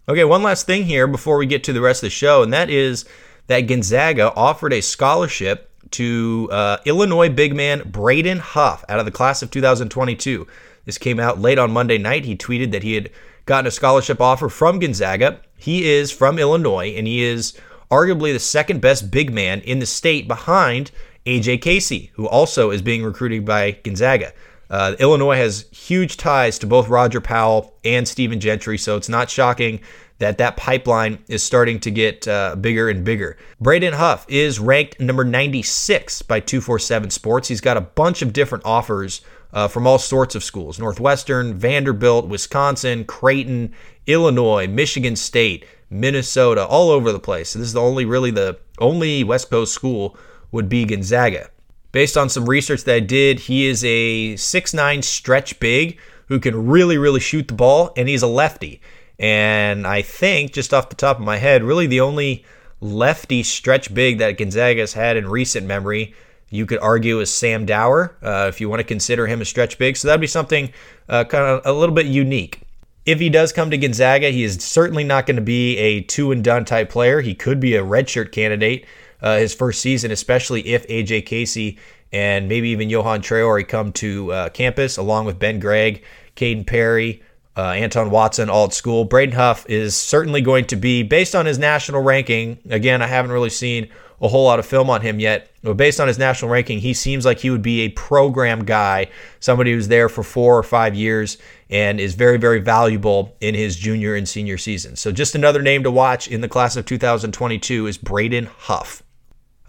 Okay, 0.09 0.23
one 0.23 0.41
last 0.41 0.65
thing 0.65 0.85
here 0.85 1.05
before 1.05 1.37
we 1.37 1.45
get 1.45 1.63
to 1.65 1.71
the 1.71 1.81
rest 1.81 2.01
of 2.01 2.07
the 2.07 2.09
show, 2.09 2.41
and 2.41 2.51
that 2.51 2.71
is 2.71 3.05
that 3.45 3.67
Gonzaga 3.67 4.33
offered 4.33 4.73
a 4.73 4.81
scholarship 4.81 5.69
to 5.91 6.49
uh, 6.51 6.77
Illinois 6.85 7.29
big 7.29 7.55
man 7.55 7.83
Braden 7.85 8.39
Huff 8.39 8.83
out 8.89 8.97
of 8.97 9.05
the 9.05 9.11
class 9.11 9.43
of 9.43 9.51
2022. 9.51 10.47
This 10.85 10.97
came 10.97 11.19
out 11.19 11.39
late 11.39 11.59
on 11.59 11.69
Monday 11.69 11.99
night. 11.99 12.25
He 12.25 12.35
tweeted 12.35 12.71
that 12.71 12.81
he 12.81 12.95
had 12.95 13.11
gotten 13.45 13.67
a 13.67 13.71
scholarship 13.71 14.19
offer 14.19 14.49
from 14.49 14.79
Gonzaga. 14.79 15.41
He 15.59 15.87
is 15.87 16.11
from 16.11 16.39
Illinois, 16.39 16.87
and 16.97 17.05
he 17.05 17.21
is 17.21 17.55
arguably 17.91 18.33
the 18.33 18.39
second 18.39 18.81
best 18.81 19.11
big 19.11 19.31
man 19.31 19.61
in 19.61 19.77
the 19.77 19.85
state 19.85 20.27
behind 20.27 20.89
AJ 21.27 21.61
Casey, 21.61 22.09
who 22.15 22.27
also 22.27 22.71
is 22.71 22.81
being 22.81 23.03
recruited 23.03 23.45
by 23.45 23.77
Gonzaga. 23.83 24.33
Uh, 24.69 24.95
Illinois 24.99 25.37
has 25.37 25.65
huge 25.71 26.17
ties 26.17 26.59
to 26.59 26.67
both 26.67 26.87
Roger 26.89 27.21
Powell 27.21 27.75
and 27.83 28.07
Stephen 28.07 28.39
Gentry, 28.39 28.77
so 28.77 28.97
it's 28.97 29.09
not 29.09 29.29
shocking 29.29 29.79
that 30.19 30.37
that 30.37 30.57
pipeline 30.57 31.19
is 31.27 31.41
starting 31.41 31.79
to 31.79 31.91
get 31.91 32.27
uh, 32.27 32.55
bigger 32.55 32.89
and 32.89 33.03
bigger. 33.03 33.37
Braden 33.59 33.93
Huff 33.93 34.25
is 34.27 34.59
ranked 34.59 34.99
number 34.99 35.23
96 35.23 36.21
by 36.23 36.39
247 36.41 37.09
Sports. 37.09 37.47
He's 37.47 37.61
got 37.61 37.77
a 37.77 37.81
bunch 37.81 38.21
of 38.21 38.33
different 38.33 38.65
offers 38.65 39.21
uh, 39.53 39.67
from 39.67 39.87
all 39.87 39.97
sorts 39.97 40.35
of 40.35 40.43
schools 40.43 40.77
Northwestern, 40.77 41.55
Vanderbilt, 41.55 42.27
Wisconsin, 42.27 43.05
Creighton, 43.05 43.73
Illinois, 44.05 44.67
Michigan 44.67 45.15
State, 45.15 45.65
Minnesota, 45.89 46.65
all 46.65 46.91
over 46.91 47.11
the 47.11 47.19
place. 47.19 47.49
So 47.49 47.59
this 47.59 47.69
is 47.69 47.73
the 47.73 47.81
only 47.81 48.05
really 48.05 48.31
the 48.31 48.59
only 48.77 49.23
West 49.23 49.49
Coast 49.49 49.73
school 49.73 50.17
would 50.51 50.69
be 50.69 50.85
Gonzaga. 50.85 51.49
Based 51.91 52.17
on 52.17 52.29
some 52.29 52.45
research 52.47 52.83
that 52.83 52.95
I 52.95 52.99
did, 52.99 53.39
he 53.39 53.65
is 53.65 53.83
a 53.83 54.33
6'9 54.35 55.03
stretch 55.03 55.59
big 55.59 55.97
who 56.27 56.39
can 56.39 56.67
really, 56.67 56.97
really 56.97 57.19
shoot 57.19 57.47
the 57.47 57.55
ball, 57.55 57.91
and 57.97 58.07
he's 58.07 58.21
a 58.21 58.27
lefty. 58.27 58.79
And 59.17 59.87
I 59.87 60.03
think, 60.03 60.53
just 60.53 60.73
off 60.73 60.89
the 60.89 60.95
top 60.95 61.17
of 61.17 61.25
my 61.25 61.37
head, 61.37 61.63
really 61.63 61.87
the 61.87 62.01
only 62.01 62.45
lefty 62.79 63.43
stretch 63.43 63.93
big 63.93 64.19
that 64.19 64.37
Gonzaga 64.37 64.81
has 64.81 64.93
had 64.93 65.17
in 65.17 65.27
recent 65.27 65.65
memory, 65.65 66.13
you 66.49 66.65
could 66.65 66.79
argue, 66.79 67.19
is 67.19 67.33
Sam 67.33 67.65
Dower, 67.65 68.15
uh, 68.21 68.45
if 68.47 68.61
you 68.61 68.69
want 68.69 68.79
to 68.79 68.85
consider 68.85 69.25
him 69.25 69.41
a 69.41 69.45
stretch 69.45 69.77
big. 69.79 69.97
So 69.97 70.07
that'd 70.07 70.21
be 70.21 70.27
something 70.27 70.71
uh, 71.09 71.23
kind 71.23 71.43
of 71.43 71.61
a 71.65 71.77
little 71.77 71.95
bit 71.95 72.05
unique. 72.05 72.61
If 73.05 73.19
he 73.19 73.29
does 73.29 73.51
come 73.51 73.71
to 73.71 73.77
Gonzaga, 73.77 74.29
he 74.29 74.43
is 74.43 74.63
certainly 74.63 75.03
not 75.03 75.25
going 75.25 75.37
to 75.37 75.41
be 75.41 75.77
a 75.77 76.01
two 76.01 76.31
and 76.31 76.43
done 76.43 76.65
type 76.65 76.89
player. 76.89 77.21
He 77.21 77.33
could 77.33 77.59
be 77.59 77.75
a 77.75 77.83
redshirt 77.83 78.31
candidate 78.31 78.85
uh, 79.21 79.37
his 79.37 79.53
first 79.53 79.81
season, 79.81 80.11
especially 80.11 80.67
if 80.67 80.87
AJ 80.87 81.25
Casey 81.25 81.77
and 82.11 82.47
maybe 82.47 82.69
even 82.69 82.89
Johan 82.89 83.21
Traore 83.21 83.67
come 83.67 83.91
to 83.93 84.31
uh, 84.31 84.49
campus 84.49 84.97
along 84.97 85.25
with 85.25 85.39
Ben 85.39 85.59
Gregg, 85.59 86.03
Kaden 86.35 86.65
Perry, 86.65 87.21
uh, 87.55 87.71
Anton 87.71 88.09
Watson, 88.09 88.49
all 88.49 88.65
at 88.65 88.73
school. 88.73 89.05
Braden 89.05 89.35
Huff 89.35 89.65
is 89.69 89.95
certainly 89.95 90.41
going 90.41 90.65
to 90.65 90.75
be, 90.75 91.03
based 91.03 91.35
on 91.35 91.45
his 91.45 91.59
national 91.59 92.01
ranking, 92.01 92.57
again, 92.69 93.01
I 93.01 93.07
haven't 93.07 93.31
really 93.31 93.49
seen 93.49 93.89
a 94.21 94.27
whole 94.27 94.45
lot 94.45 94.59
of 94.59 94.65
film 94.65 94.89
on 94.89 95.01
him 95.01 95.19
yet, 95.19 95.49
but 95.63 95.77
based 95.77 95.99
on 95.99 96.07
his 96.07 96.17
national 96.17 96.51
ranking, 96.51 96.79
he 96.79 96.93
seems 96.93 97.25
like 97.25 97.39
he 97.39 97.49
would 97.49 97.61
be 97.61 97.81
a 97.81 97.89
program 97.89 98.65
guy, 98.65 99.07
somebody 99.39 99.71
who's 99.71 99.87
there 99.87 100.09
for 100.09 100.23
four 100.23 100.57
or 100.57 100.63
five 100.63 100.95
years 100.95 101.37
and 101.69 101.99
is 101.99 102.15
very, 102.15 102.37
very 102.37 102.59
valuable 102.59 103.35
in 103.39 103.55
his 103.55 103.75
junior 103.75 104.15
and 104.15 104.27
senior 104.27 104.57
season. 104.57 104.95
So 104.95 105.11
just 105.11 105.35
another 105.35 105.61
name 105.61 105.83
to 105.83 105.91
watch 105.91 106.27
in 106.27 106.41
the 106.41 106.49
class 106.49 106.75
of 106.75 106.85
2022 106.85 107.87
is 107.87 107.97
Braden 107.97 108.45
Huff. 108.45 109.03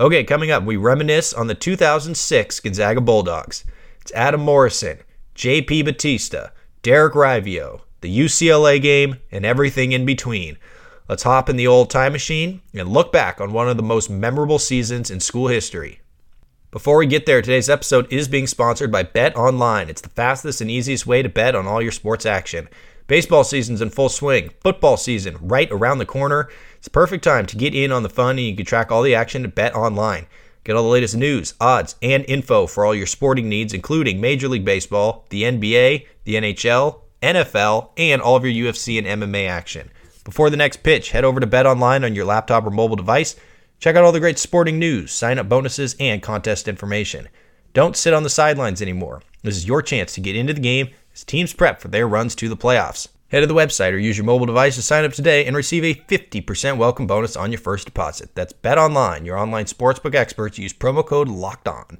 Okay, 0.00 0.25
coming 0.25 0.50
up, 0.50 0.64
we 0.64 0.78
reminisce 0.78 1.35
on 1.35 1.47
the 1.47 1.54
2006 1.54 2.61
Gonzaga 2.61 3.02
Bulldogs. 3.02 3.66
It's 4.00 4.11
Adam 4.12 4.40
Morrison, 4.40 5.00
JP 5.35 5.85
Batista, 5.85 6.52
Derek 6.80 7.12
Raivio, 7.12 7.83
the 8.00 8.19
UCLA 8.19 8.80
game, 8.80 9.16
and 9.30 9.45
everything 9.45 9.92
in 9.92 10.07
between. 10.07 10.57
Let's 11.07 11.25
hop 11.25 11.50
in 11.50 11.57
the 11.57 11.66
old 11.66 11.90
time 11.90 12.12
machine 12.12 12.62
and 12.73 12.88
look 12.88 13.12
back 13.12 13.42
on 13.42 13.52
one 13.52 13.69
of 13.69 13.76
the 13.76 13.83
most 13.83 14.09
memorable 14.09 14.59
seasons 14.59 15.11
in 15.11 15.21
school 15.21 15.49
history. 15.49 16.00
Before 16.71 16.97
we 16.97 17.07
get 17.07 17.26
there, 17.26 17.42
today's 17.42 17.69
episode 17.69 18.11
is 18.11 18.26
being 18.26 18.47
sponsored 18.47 18.90
by 18.90 19.02
Bet 19.02 19.37
Online. 19.37 19.90
It's 19.90 20.00
the 20.00 20.09
fastest 20.09 20.62
and 20.62 20.71
easiest 20.71 21.07
way 21.07 21.21
to 21.21 21.28
bet 21.28 21.54
on 21.54 21.66
all 21.66 21.83
your 21.83 21.92
sports 21.92 22.25
action. 22.25 22.71
Baseball 23.11 23.43
season's 23.43 23.81
in 23.81 23.90
full 23.90 24.09
swing, 24.09 24.50
football 24.61 24.97
season 24.97 25.37
right 25.40 25.69
around 25.73 25.99
the 25.99 26.07
corner. 26.07 26.49
It's 26.76 26.87
the 26.87 26.90
perfect 26.90 27.25
time 27.25 27.45
to 27.47 27.57
get 27.57 27.75
in 27.75 27.90
on 27.90 28.05
the 28.05 28.09
fun 28.09 28.38
and 28.38 28.47
you 28.47 28.55
can 28.55 28.64
track 28.64 28.93
all 28.93 29.02
the 29.02 29.17
action 29.17 29.45
at 29.45 29.57
Bet 29.57 29.75
Online. 29.75 30.29
Get 30.62 30.76
all 30.76 30.85
the 30.85 30.88
latest 30.88 31.17
news, 31.17 31.55
odds, 31.61 31.97
and 32.02 32.25
info 32.29 32.69
for 32.69 32.85
all 32.85 32.95
your 32.95 33.09
sporting 33.09 33.49
needs, 33.49 33.75
including 33.75 34.21
Major 34.21 34.47
League 34.47 34.64
Baseball, 34.64 35.26
the 35.31 35.43
NBA, 35.43 36.07
the 36.23 36.35
NHL, 36.37 37.00
NFL, 37.21 37.90
and 37.97 38.23
all 38.23 38.37
of 38.37 38.45
your 38.45 38.73
UFC 38.73 38.97
and 38.97 39.21
MMA 39.21 39.49
action. 39.49 39.90
Before 40.23 40.49
the 40.49 40.57
next 40.57 40.85
pitch, 40.85 41.11
head 41.11 41.25
over 41.25 41.40
to 41.40 41.49
Bet 41.49 41.67
Online 41.67 42.05
on 42.05 42.14
your 42.14 42.26
laptop 42.26 42.64
or 42.64 42.71
mobile 42.71 42.95
device. 42.95 43.35
Check 43.81 43.97
out 43.97 44.05
all 44.05 44.12
the 44.12 44.21
great 44.21 44.38
sporting 44.38 44.79
news, 44.79 45.11
sign 45.11 45.40
up 45.40 45.49
bonuses, 45.49 45.97
and 45.99 46.23
contest 46.23 46.69
information. 46.69 47.29
Don't 47.73 47.97
sit 47.97 48.14
on 48.14 48.23
the 48.23 48.31
sidelines 48.31 48.81
anymore. 48.81 49.21
This 49.43 49.57
is 49.57 49.67
your 49.67 49.83
chance 49.83 50.14
to 50.14 50.21
get 50.21 50.37
into 50.37 50.55
the 50.55 50.61
game 50.61 50.90
as 51.12 51.25
teams 51.25 51.52
prep 51.52 51.81
for 51.81 51.88
their 51.88 52.09
runs 52.09 52.35
to 52.37 52.49
the 52.49 52.57
playoffs. 52.57 53.09
Head 53.29 53.40
to 53.40 53.47
the 53.47 53.55
website 53.55 53.93
or 53.93 53.99
use 53.99 54.19
your 54.19 54.25
mobile 54.25 54.47
device 54.47 54.75
to 54.75 54.83
sign 54.83 55.05
up 55.05 55.12
today 55.12 55.45
and 55.45 55.57
receive 55.57 55.85
a 55.85 55.95
50% 55.95 56.76
welcome 56.76 57.07
bonus 57.07 57.37
on 57.37 57.52
your 57.52 57.61
first 57.61 57.87
deposit. 57.87 58.35
That's 58.35 58.52
Bet 58.52 58.76
Online, 58.76 59.25
your 59.25 59.38
online 59.38 59.67
sportsbook 59.67 60.17
experts. 60.17 60.59
Use 60.59 60.73
promo 60.73 61.07
code 61.07 61.29
LOCKED 61.29 61.69
ON. 61.69 61.99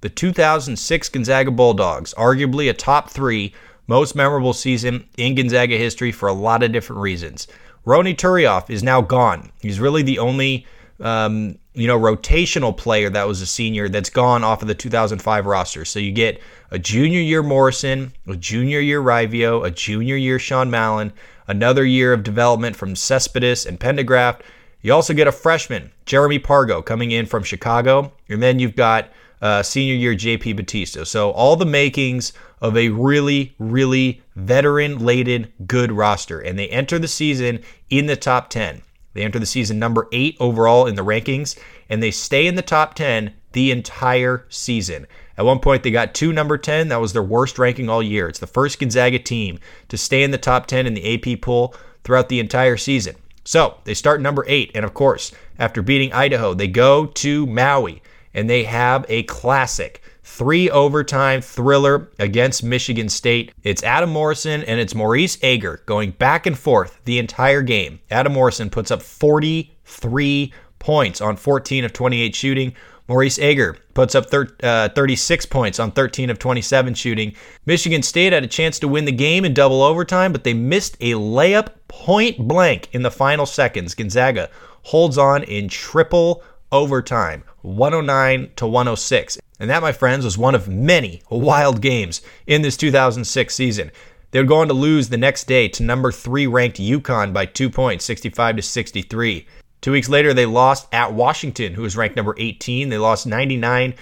The 0.00 0.08
2006 0.08 1.08
Gonzaga 1.10 1.50
Bulldogs, 1.50 2.14
arguably 2.14 2.70
a 2.70 2.72
top 2.72 3.10
three 3.10 3.54
most 3.86 4.16
memorable 4.16 4.54
season 4.54 5.08
in 5.18 5.34
Gonzaga 5.34 5.76
history 5.76 6.10
for 6.10 6.28
a 6.28 6.32
lot 6.32 6.62
of 6.62 6.72
different 6.72 7.02
reasons. 7.02 7.46
Ronny 7.84 8.14
Turiaf 8.14 8.70
is 8.70 8.82
now 8.82 9.02
gone. 9.02 9.52
He's 9.60 9.78
really 9.78 10.02
the 10.02 10.18
only 10.18 10.66
um, 11.02 11.58
you 11.74 11.86
know, 11.86 11.98
rotational 11.98 12.74
player 12.76 13.10
that 13.10 13.26
was 13.26 13.40
a 13.40 13.46
senior 13.46 13.88
that's 13.88 14.10
gone 14.10 14.44
off 14.44 14.62
of 14.62 14.68
the 14.68 14.74
2005 14.74 15.46
roster. 15.46 15.84
So 15.84 15.98
you 15.98 16.12
get 16.12 16.40
a 16.70 16.78
junior 16.78 17.20
year 17.20 17.42
Morrison, 17.42 18.12
a 18.26 18.36
junior 18.36 18.80
year 18.80 19.02
Raivio, 19.02 19.66
a 19.66 19.70
junior 19.70 20.16
year 20.16 20.38
Sean 20.38 20.70
Mallon, 20.70 21.12
another 21.48 21.84
year 21.84 22.12
of 22.12 22.22
development 22.22 22.76
from 22.76 22.94
Cespedes 22.94 23.66
and 23.66 23.80
Pendergraft. 23.80 24.40
You 24.80 24.92
also 24.92 25.12
get 25.12 25.26
a 25.26 25.32
freshman, 25.32 25.90
Jeremy 26.06 26.38
Pargo, 26.38 26.84
coming 26.84 27.10
in 27.10 27.26
from 27.26 27.42
Chicago. 27.42 28.12
And 28.28 28.42
then 28.42 28.58
you've 28.58 28.76
got 28.76 29.10
uh, 29.40 29.62
senior 29.62 29.94
year 29.94 30.14
JP 30.14 30.56
Batista. 30.56 31.04
So 31.04 31.30
all 31.32 31.56
the 31.56 31.66
makings 31.66 32.32
of 32.60 32.76
a 32.76 32.90
really, 32.90 33.54
really 33.58 34.22
veteran 34.36 35.04
laden 35.04 35.52
good 35.66 35.90
roster. 35.90 36.38
And 36.38 36.58
they 36.58 36.68
enter 36.68 36.98
the 36.98 37.08
season 37.08 37.60
in 37.90 38.06
the 38.06 38.16
top 38.16 38.50
10. 38.50 38.82
They 39.14 39.22
enter 39.22 39.38
the 39.38 39.46
season 39.46 39.78
number 39.78 40.08
eight 40.12 40.36
overall 40.40 40.86
in 40.86 40.94
the 40.94 41.04
rankings, 41.04 41.58
and 41.88 42.02
they 42.02 42.10
stay 42.10 42.46
in 42.46 42.54
the 42.54 42.62
top 42.62 42.94
10 42.94 43.34
the 43.52 43.70
entire 43.70 44.46
season. 44.48 45.06
At 45.36 45.44
one 45.44 45.60
point, 45.60 45.82
they 45.82 45.90
got 45.90 46.14
two 46.14 46.32
number 46.32 46.58
10. 46.58 46.88
That 46.88 47.00
was 47.00 47.12
their 47.12 47.22
worst 47.22 47.58
ranking 47.58 47.88
all 47.88 48.02
year. 48.02 48.28
It's 48.28 48.38
the 48.38 48.46
first 48.46 48.78
Gonzaga 48.78 49.18
team 49.18 49.58
to 49.88 49.96
stay 49.96 50.22
in 50.22 50.30
the 50.30 50.38
top 50.38 50.66
10 50.66 50.86
in 50.86 50.94
the 50.94 51.34
AP 51.34 51.40
poll 51.40 51.74
throughout 52.04 52.28
the 52.28 52.40
entire 52.40 52.76
season. 52.76 53.16
So 53.44 53.78
they 53.84 53.94
start 53.94 54.20
number 54.20 54.44
eight. 54.46 54.70
And 54.74 54.84
of 54.84 54.94
course, 54.94 55.32
after 55.58 55.82
beating 55.82 56.12
Idaho, 56.12 56.54
they 56.54 56.68
go 56.68 57.06
to 57.06 57.46
Maui 57.46 58.02
and 58.34 58.48
they 58.48 58.64
have 58.64 59.04
a 59.08 59.24
classic 59.24 60.02
three 60.22 60.70
overtime 60.70 61.40
thriller 61.40 62.10
against 62.18 62.62
Michigan 62.62 63.08
State. 63.08 63.52
It's 63.62 63.82
Adam 63.82 64.10
Morrison 64.10 64.62
and 64.64 64.80
it's 64.80 64.94
Maurice 64.94 65.38
Ager 65.42 65.82
going 65.86 66.12
back 66.12 66.46
and 66.46 66.58
forth 66.58 67.00
the 67.04 67.18
entire 67.18 67.62
game. 67.62 68.00
Adam 68.10 68.32
Morrison 68.32 68.70
puts 68.70 68.90
up 68.90 69.02
43 69.02 70.52
points 70.78 71.20
on 71.20 71.36
14 71.36 71.84
of 71.84 71.92
28 71.92 72.34
shooting. 72.34 72.74
Maurice 73.08 73.38
Ager 73.38 73.76
puts 73.94 74.14
up 74.14 74.30
thir- 74.30 74.56
uh, 74.62 74.88
36 74.90 75.44
points 75.46 75.78
on 75.80 75.90
13 75.90 76.30
of 76.30 76.38
27 76.38 76.94
shooting. 76.94 77.34
Michigan 77.66 78.02
State 78.02 78.32
had 78.32 78.44
a 78.44 78.48
chance 78.48 78.78
to 78.78 78.88
win 78.88 79.04
the 79.04 79.12
game 79.12 79.44
in 79.44 79.52
double 79.52 79.82
overtime, 79.82 80.32
but 80.32 80.44
they 80.44 80.54
missed 80.54 80.96
a 81.00 81.12
layup 81.12 81.68
point 81.88 82.38
blank 82.38 82.88
in 82.92 83.02
the 83.02 83.10
final 83.10 83.44
seconds. 83.44 83.94
Gonzaga 83.94 84.48
holds 84.82 85.18
on 85.18 85.42
in 85.44 85.68
triple 85.68 86.42
overtime, 86.72 87.44
109 87.60 88.50
to 88.56 88.66
106. 88.66 89.38
And 89.60 89.70
that, 89.70 89.82
my 89.82 89.92
friends, 89.92 90.24
was 90.24 90.36
one 90.36 90.56
of 90.56 90.66
many 90.66 91.22
wild 91.30 91.80
games 91.80 92.22
in 92.46 92.62
this 92.62 92.76
2006 92.76 93.54
season. 93.54 93.92
They 94.32 94.40
would 94.40 94.48
go 94.48 94.56
on 94.56 94.68
to 94.68 94.74
lose 94.74 95.08
the 95.08 95.18
next 95.18 95.44
day 95.46 95.68
to 95.68 95.82
number 95.82 96.10
three 96.10 96.46
ranked 96.46 96.78
UConn 96.78 97.32
by 97.32 97.46
two 97.46 97.70
points, 97.70 98.04
65 98.06 98.56
to 98.56 98.62
63. 98.62 99.46
Two 99.82 99.92
weeks 99.92 100.08
later, 100.08 100.32
they 100.32 100.46
lost 100.46 100.88
at 100.92 101.12
Washington, 101.12 101.74
who 101.74 101.82
was 101.82 101.96
ranked 101.96 102.16
number 102.16 102.34
18. 102.38 102.88
They 102.88 102.98
lost 102.98 103.26
99 103.26 103.94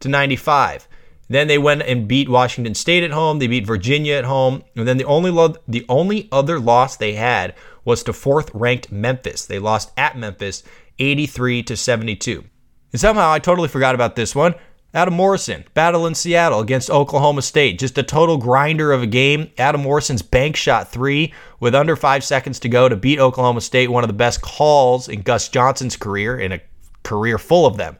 to 0.00 0.08
95. 0.08 0.86
Then 1.28 1.46
they 1.46 1.58
went 1.58 1.82
and 1.82 2.08
beat 2.08 2.28
Washington 2.28 2.74
State 2.74 3.04
at 3.04 3.10
home. 3.10 3.38
They 3.38 3.46
beat 3.46 3.66
Virginia 3.66 4.14
at 4.14 4.24
home, 4.24 4.64
and 4.76 4.88
then 4.88 4.96
the 4.96 5.04
only 5.04 5.30
lo- 5.30 5.56
the 5.66 5.84
only 5.88 6.28
other 6.32 6.58
loss 6.58 6.96
they 6.96 7.14
had 7.14 7.54
was 7.84 8.02
to 8.04 8.12
fourth 8.12 8.50
ranked 8.54 8.90
Memphis. 8.90 9.44
They 9.46 9.58
lost 9.58 9.92
at 9.96 10.16
Memphis, 10.16 10.62
83 10.98 11.62
to 11.64 11.76
72. 11.76 12.44
And 12.92 13.00
somehow 13.00 13.30
I 13.30 13.38
totally 13.38 13.68
forgot 13.68 13.94
about 13.94 14.16
this 14.16 14.34
one. 14.34 14.54
Adam 14.94 15.12
Morrison, 15.12 15.64
battle 15.74 16.06
in 16.06 16.14
Seattle 16.14 16.60
against 16.60 16.88
Oklahoma 16.88 17.42
State. 17.42 17.78
Just 17.78 17.98
a 17.98 18.02
total 18.02 18.38
grinder 18.38 18.90
of 18.90 19.02
a 19.02 19.06
game. 19.06 19.50
Adam 19.58 19.82
Morrison's 19.82 20.22
bank 20.22 20.56
shot 20.56 20.90
three 20.90 21.34
with 21.60 21.74
under 21.74 21.94
five 21.94 22.24
seconds 22.24 22.58
to 22.60 22.70
go 22.70 22.88
to 22.88 22.96
beat 22.96 23.18
Oklahoma 23.18 23.60
State, 23.60 23.90
one 23.90 24.02
of 24.02 24.08
the 24.08 24.14
best 24.14 24.40
calls 24.40 25.08
in 25.08 25.20
Gus 25.20 25.50
Johnson's 25.50 25.96
career, 25.96 26.38
in 26.38 26.52
a 26.52 26.60
career 27.02 27.36
full 27.36 27.66
of 27.66 27.76
them. 27.76 27.98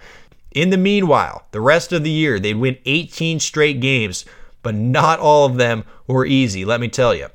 In 0.52 0.70
the 0.70 0.78
meanwhile, 0.78 1.46
the 1.50 1.60
rest 1.60 1.92
of 1.92 2.04
the 2.04 2.10
year, 2.10 2.40
they'd 2.40 2.54
win 2.54 2.78
18 2.86 3.38
straight 3.38 3.80
games, 3.80 4.24
but 4.62 4.74
not 4.74 5.20
all 5.20 5.44
of 5.44 5.56
them 5.56 5.84
were 6.06 6.24
easy, 6.24 6.64
let 6.64 6.80
me 6.80 6.88
tell 6.88 7.14
you. 7.14 7.28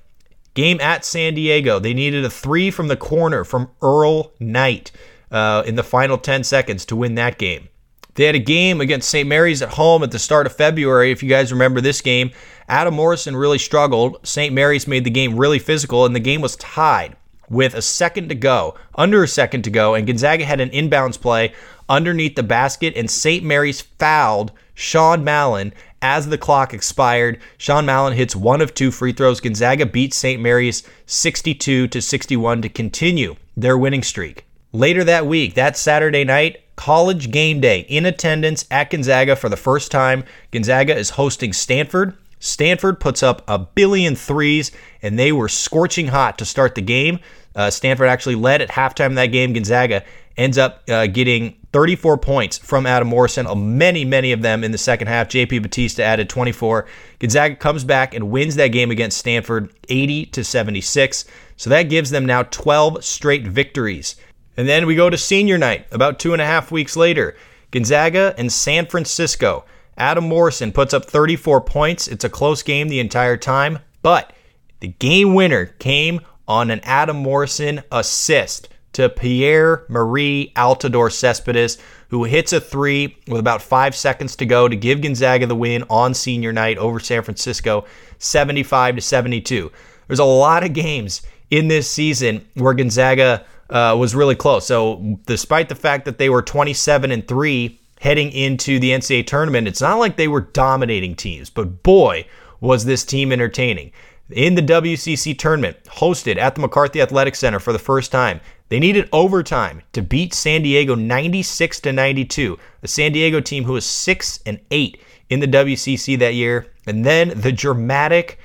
Game 0.55 0.81
at 0.81 1.05
San 1.05 1.35
Diego, 1.35 1.77
they 1.77 1.93
needed 1.93 2.25
a 2.25 2.29
three 2.29 2.71
from 2.71 2.87
the 2.87 2.97
corner 2.97 3.43
from 3.43 3.69
Erroll 3.81 4.31
Knight 4.39 4.91
uh, 5.33 5.63
in 5.65 5.75
the 5.75 5.83
final 5.83 6.17
10 6.17 6.45
seconds 6.45 6.85
to 6.85 6.95
win 6.95 7.15
that 7.15 7.37
game. 7.37 7.67
They 8.15 8.25
had 8.25 8.35
a 8.35 8.39
game 8.39 8.79
against 8.79 9.09
St. 9.09 9.27
Mary's 9.27 9.63
at 9.63 9.69
home 9.69 10.03
at 10.03 10.11
the 10.11 10.19
start 10.19 10.45
of 10.45 10.55
February. 10.55 11.11
If 11.11 11.23
you 11.23 11.29
guys 11.29 11.51
remember 11.51 11.81
this 11.81 11.99
game, 11.99 12.31
Adam 12.69 12.93
Morrison 12.93 13.35
really 13.35 13.57
struggled. 13.57 14.25
St. 14.25 14.53
Mary's 14.53 14.87
made 14.87 15.03
the 15.03 15.09
game 15.09 15.35
really 15.35 15.59
physical, 15.59 16.05
and 16.05 16.15
the 16.15 16.19
game 16.19 16.39
was 16.39 16.55
tied 16.57 17.15
with 17.49 17.73
a 17.73 17.81
second 17.81 18.29
to 18.29 18.35
go, 18.35 18.75
under 18.95 19.23
a 19.23 19.27
second 19.27 19.63
to 19.63 19.69
go, 19.69 19.95
and 19.95 20.07
Gonzaga 20.07 20.45
had 20.45 20.61
an 20.61 20.69
inbounds 20.69 21.19
play 21.19 21.53
underneath 21.89 22.35
the 22.35 22.43
basket, 22.43 22.93
and 22.95 23.09
St. 23.09 23.43
Mary's 23.43 23.81
fouled 23.81 24.51
Sean 24.75 25.23
Mallon 25.23 25.73
as 26.01 26.27
the 26.27 26.37
clock 26.37 26.73
expired. 26.73 27.39
Sean 27.57 27.85
Mallon 27.85 28.13
hits 28.13 28.35
one 28.35 28.61
of 28.61 28.73
two 28.73 28.91
free 28.91 29.13
throws. 29.13 29.39
Gonzaga 29.39 29.85
beats 29.85 30.17
St. 30.17 30.41
Mary's 30.41 30.83
62 31.05 31.87
to 31.87 32.01
61 32.01 32.61
to 32.61 32.69
continue 32.69 33.35
their 33.57 33.77
winning 33.77 34.03
streak. 34.03 34.45
Later 34.75 35.03
that 35.03 35.27
week, 35.27 35.53
that 35.53 35.77
Saturday 35.77 36.23
night, 36.23 36.63
college 36.75 37.29
game 37.29 37.59
day 37.59 37.81
in 37.81 38.07
attendance 38.07 38.65
at 38.71 38.89
Gonzaga 38.89 39.35
for 39.35 39.47
the 39.47 39.55
first 39.55 39.91
time. 39.91 40.23
Gonzaga 40.49 40.97
is 40.97 41.11
hosting 41.11 41.53
Stanford. 41.53 42.17
Stanford 42.39 42.99
puts 42.99 43.21
up 43.21 43.43
a 43.47 43.59
billion 43.59 44.15
threes, 44.15 44.71
and 45.03 45.19
they 45.19 45.31
were 45.31 45.47
scorching 45.47 46.07
hot 46.07 46.39
to 46.39 46.45
start 46.45 46.73
the 46.73 46.81
game. 46.81 47.19
Uh, 47.55 47.69
Stanford 47.69 48.07
actually 48.07 48.33
led 48.33 48.63
at 48.63 48.69
halftime 48.69 49.13
that 49.13 49.27
game. 49.27 49.53
Gonzaga 49.53 50.03
ends 50.37 50.57
up 50.57 50.81
uh, 50.89 51.05
getting 51.05 51.55
34 51.71 52.17
points 52.17 52.57
from 52.57 52.87
Adam 52.87 53.09
Morrison, 53.09 53.45
uh, 53.45 53.53
many, 53.53 54.03
many 54.03 54.31
of 54.31 54.41
them 54.41 54.63
in 54.63 54.71
the 54.71 54.79
second 54.79 55.05
half. 55.05 55.29
JP 55.29 55.61
Batista 55.61 56.01
added 56.01 56.29
24. 56.29 56.87
Gonzaga 57.19 57.55
comes 57.57 57.83
back 57.83 58.15
and 58.15 58.31
wins 58.31 58.55
that 58.55 58.69
game 58.69 58.89
against 58.89 59.19
Stanford 59.19 59.71
80 59.87 60.25
to 60.27 60.43
76. 60.43 61.25
So 61.57 61.69
that 61.69 61.83
gives 61.83 62.09
them 62.09 62.25
now 62.25 62.41
12 62.41 63.03
straight 63.03 63.45
victories. 63.45 64.15
And 64.55 64.67
then 64.67 64.85
we 64.85 64.95
go 64.95 65.09
to 65.09 65.17
senior 65.17 65.57
night 65.57 65.87
about 65.91 66.19
two 66.19 66.33
and 66.33 66.41
a 66.41 66.45
half 66.45 66.71
weeks 66.71 66.95
later. 66.95 67.35
Gonzaga 67.71 68.35
and 68.37 68.51
San 68.51 68.85
Francisco. 68.85 69.65
Adam 69.97 70.27
Morrison 70.27 70.71
puts 70.71 70.93
up 70.93 71.05
34 71.05 71.61
points. 71.61 72.07
It's 72.07 72.23
a 72.23 72.29
close 72.29 72.63
game 72.63 72.87
the 72.87 72.99
entire 72.99 73.37
time, 73.37 73.79
but 74.01 74.33
the 74.79 74.87
game 74.89 75.33
winner 75.33 75.65
came 75.65 76.21
on 76.47 76.69
an 76.69 76.81
Adam 76.83 77.17
Morrison 77.17 77.81
assist 77.91 78.69
to 78.93 79.09
Pierre 79.09 79.85
Marie 79.89 80.51
Altidor 80.55 81.11
Cespedes, 81.11 81.77
who 82.09 82.25
hits 82.25 82.53
a 82.53 82.61
three 82.61 83.17
with 83.27 83.39
about 83.39 83.61
five 83.61 83.95
seconds 83.95 84.35
to 84.35 84.45
go 84.45 84.67
to 84.67 84.75
give 84.75 85.01
Gonzaga 85.01 85.47
the 85.47 85.55
win 85.55 85.83
on 85.89 86.13
senior 86.13 86.53
night 86.53 86.77
over 86.77 86.99
San 86.99 87.23
Francisco, 87.23 87.85
75 88.19 88.95
to 88.97 89.01
72. 89.01 89.71
There's 90.07 90.19
a 90.19 90.25
lot 90.25 90.63
of 90.63 90.73
games 90.73 91.23
in 91.49 91.67
this 91.67 91.89
season 91.89 92.45
where 92.53 92.73
Gonzaga 92.73 93.45
uh, 93.73 93.95
was 93.99 94.15
really 94.15 94.35
close. 94.35 94.65
So, 94.65 95.19
despite 95.25 95.67
the 95.67 95.75
fact 95.75 96.05
that 96.05 96.17
they 96.17 96.29
were 96.29 96.41
27 96.41 97.11
and 97.11 97.27
three 97.27 97.79
heading 97.99 98.31
into 98.31 98.79
the 98.79 98.91
NCAA 98.91 99.27
tournament, 99.27 99.67
it's 99.67 99.81
not 99.81 99.99
like 99.99 100.15
they 100.15 100.29
were 100.29 100.41
dominating 100.41 101.15
teams, 101.15 101.49
but 101.49 101.83
boy, 101.83 102.25
was 102.61 102.85
this 102.85 103.03
team 103.03 103.33
entertaining 103.33 103.91
in 104.29 104.55
the 104.55 104.61
WCC 104.61 105.37
tournament, 105.37 105.77
hosted 105.85 106.37
at 106.37 106.55
the 106.55 106.61
McCarthy 106.61 107.01
Athletic 107.01 107.35
Center 107.35 107.59
for 107.59 107.73
the 107.73 107.79
first 107.79 108.11
time. 108.11 108.39
They 108.69 108.79
needed 108.79 109.09
overtime 109.11 109.81
to 109.91 110.01
beat 110.01 110.33
San 110.33 110.63
Diego 110.63 110.95
96 110.95 111.81
to 111.81 111.91
92, 111.91 112.57
a 112.81 112.87
San 112.87 113.11
Diego 113.11 113.39
team 113.41 113.65
who 113.65 113.73
was 113.73 113.85
6 113.85 114.39
and 114.45 114.59
8 114.71 114.99
in 115.29 115.39
the 115.39 115.47
WCC 115.47 116.17
that 116.19 116.33
year, 116.33 116.67
and 116.87 117.05
then 117.05 117.29
the 117.39 117.51
dramatic 117.51 118.39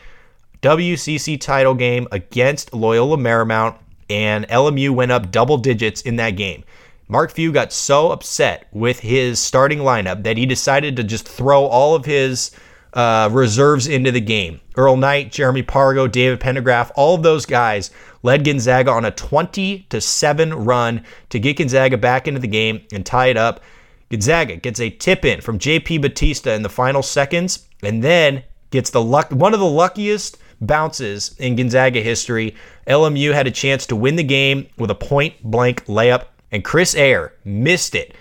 WCC 0.62 1.40
title 1.40 1.75
game 1.75 2.08
against 2.12 2.75
Loyola 2.75 3.16
Marymount, 3.16 3.78
and 4.10 4.46
LMU 4.48 4.90
went 4.90 5.12
up 5.12 5.30
double 5.30 5.58
digits 5.58 6.02
in 6.02 6.16
that 6.16 6.32
game. 6.32 6.64
Mark 7.08 7.30
Few 7.30 7.52
got 7.52 7.72
so 7.72 8.10
upset 8.10 8.66
with 8.72 9.00
his 9.00 9.38
starting 9.38 9.78
lineup 9.78 10.24
that 10.24 10.36
he 10.36 10.44
decided 10.44 10.96
to 10.96 11.04
just 11.04 11.26
throw 11.26 11.64
all 11.64 11.94
of 11.94 12.04
his 12.04 12.50
uh, 12.92 13.28
reserves 13.32 13.86
into 13.86 14.10
the 14.10 14.20
game. 14.20 14.60
Erroll 14.74 14.98
Knight, 14.98 15.32
Jeremy 15.32 15.62
Pargo, 15.62 16.10
David 16.10 16.40
Pendergraft, 16.40 16.90
all 16.96 17.14
of 17.14 17.22
those 17.22 17.46
guys 17.46 17.90
led 18.22 18.44
Gonzaga 18.44 18.90
on 18.90 19.04
a 19.04 19.10
20 19.10 19.86
to 19.90 20.00
7 20.00 20.52
run 20.52 21.04
to 21.30 21.38
get 21.38 21.56
Gonzaga 21.56 21.96
back 21.96 22.28
into 22.28 22.40
the 22.40 22.48
game 22.48 22.82
and 22.92 23.04
tie 23.06 23.26
it 23.26 23.36
up. 23.36 23.60
Gonzaga 24.10 24.56
gets 24.56 24.80
a 24.80 24.90
tip 24.90 25.24
in 25.24 25.40
from 25.40 25.58
JP 25.58 26.02
Batista 26.02 26.52
in 26.52 26.62
the 26.62 26.68
final 26.68 27.02
seconds 27.02 27.66
and 27.82 28.02
then 28.02 28.42
gets 28.70 28.90
the 28.90 29.02
luck 29.02 29.30
one 29.30 29.54
of 29.54 29.60
the 29.60 29.66
luckiest 29.66 30.38
bounces 30.60 31.34
in 31.38 31.56
Gonzaga 31.56 32.00
history. 32.00 32.54
LMU 32.86 33.32
had 33.32 33.46
a 33.46 33.52
chance 33.52 33.86
to 33.86 33.96
win 33.96 34.16
the 34.16 34.22
game 34.22 34.68
with 34.76 34.90
a 34.90 34.94
point 34.94 35.42
blank 35.42 35.84
layup 35.86 36.26
and 36.50 36.64
Chris 36.64 36.94
Ayer 36.94 37.34
missed 37.44 37.94
it 37.94 38.14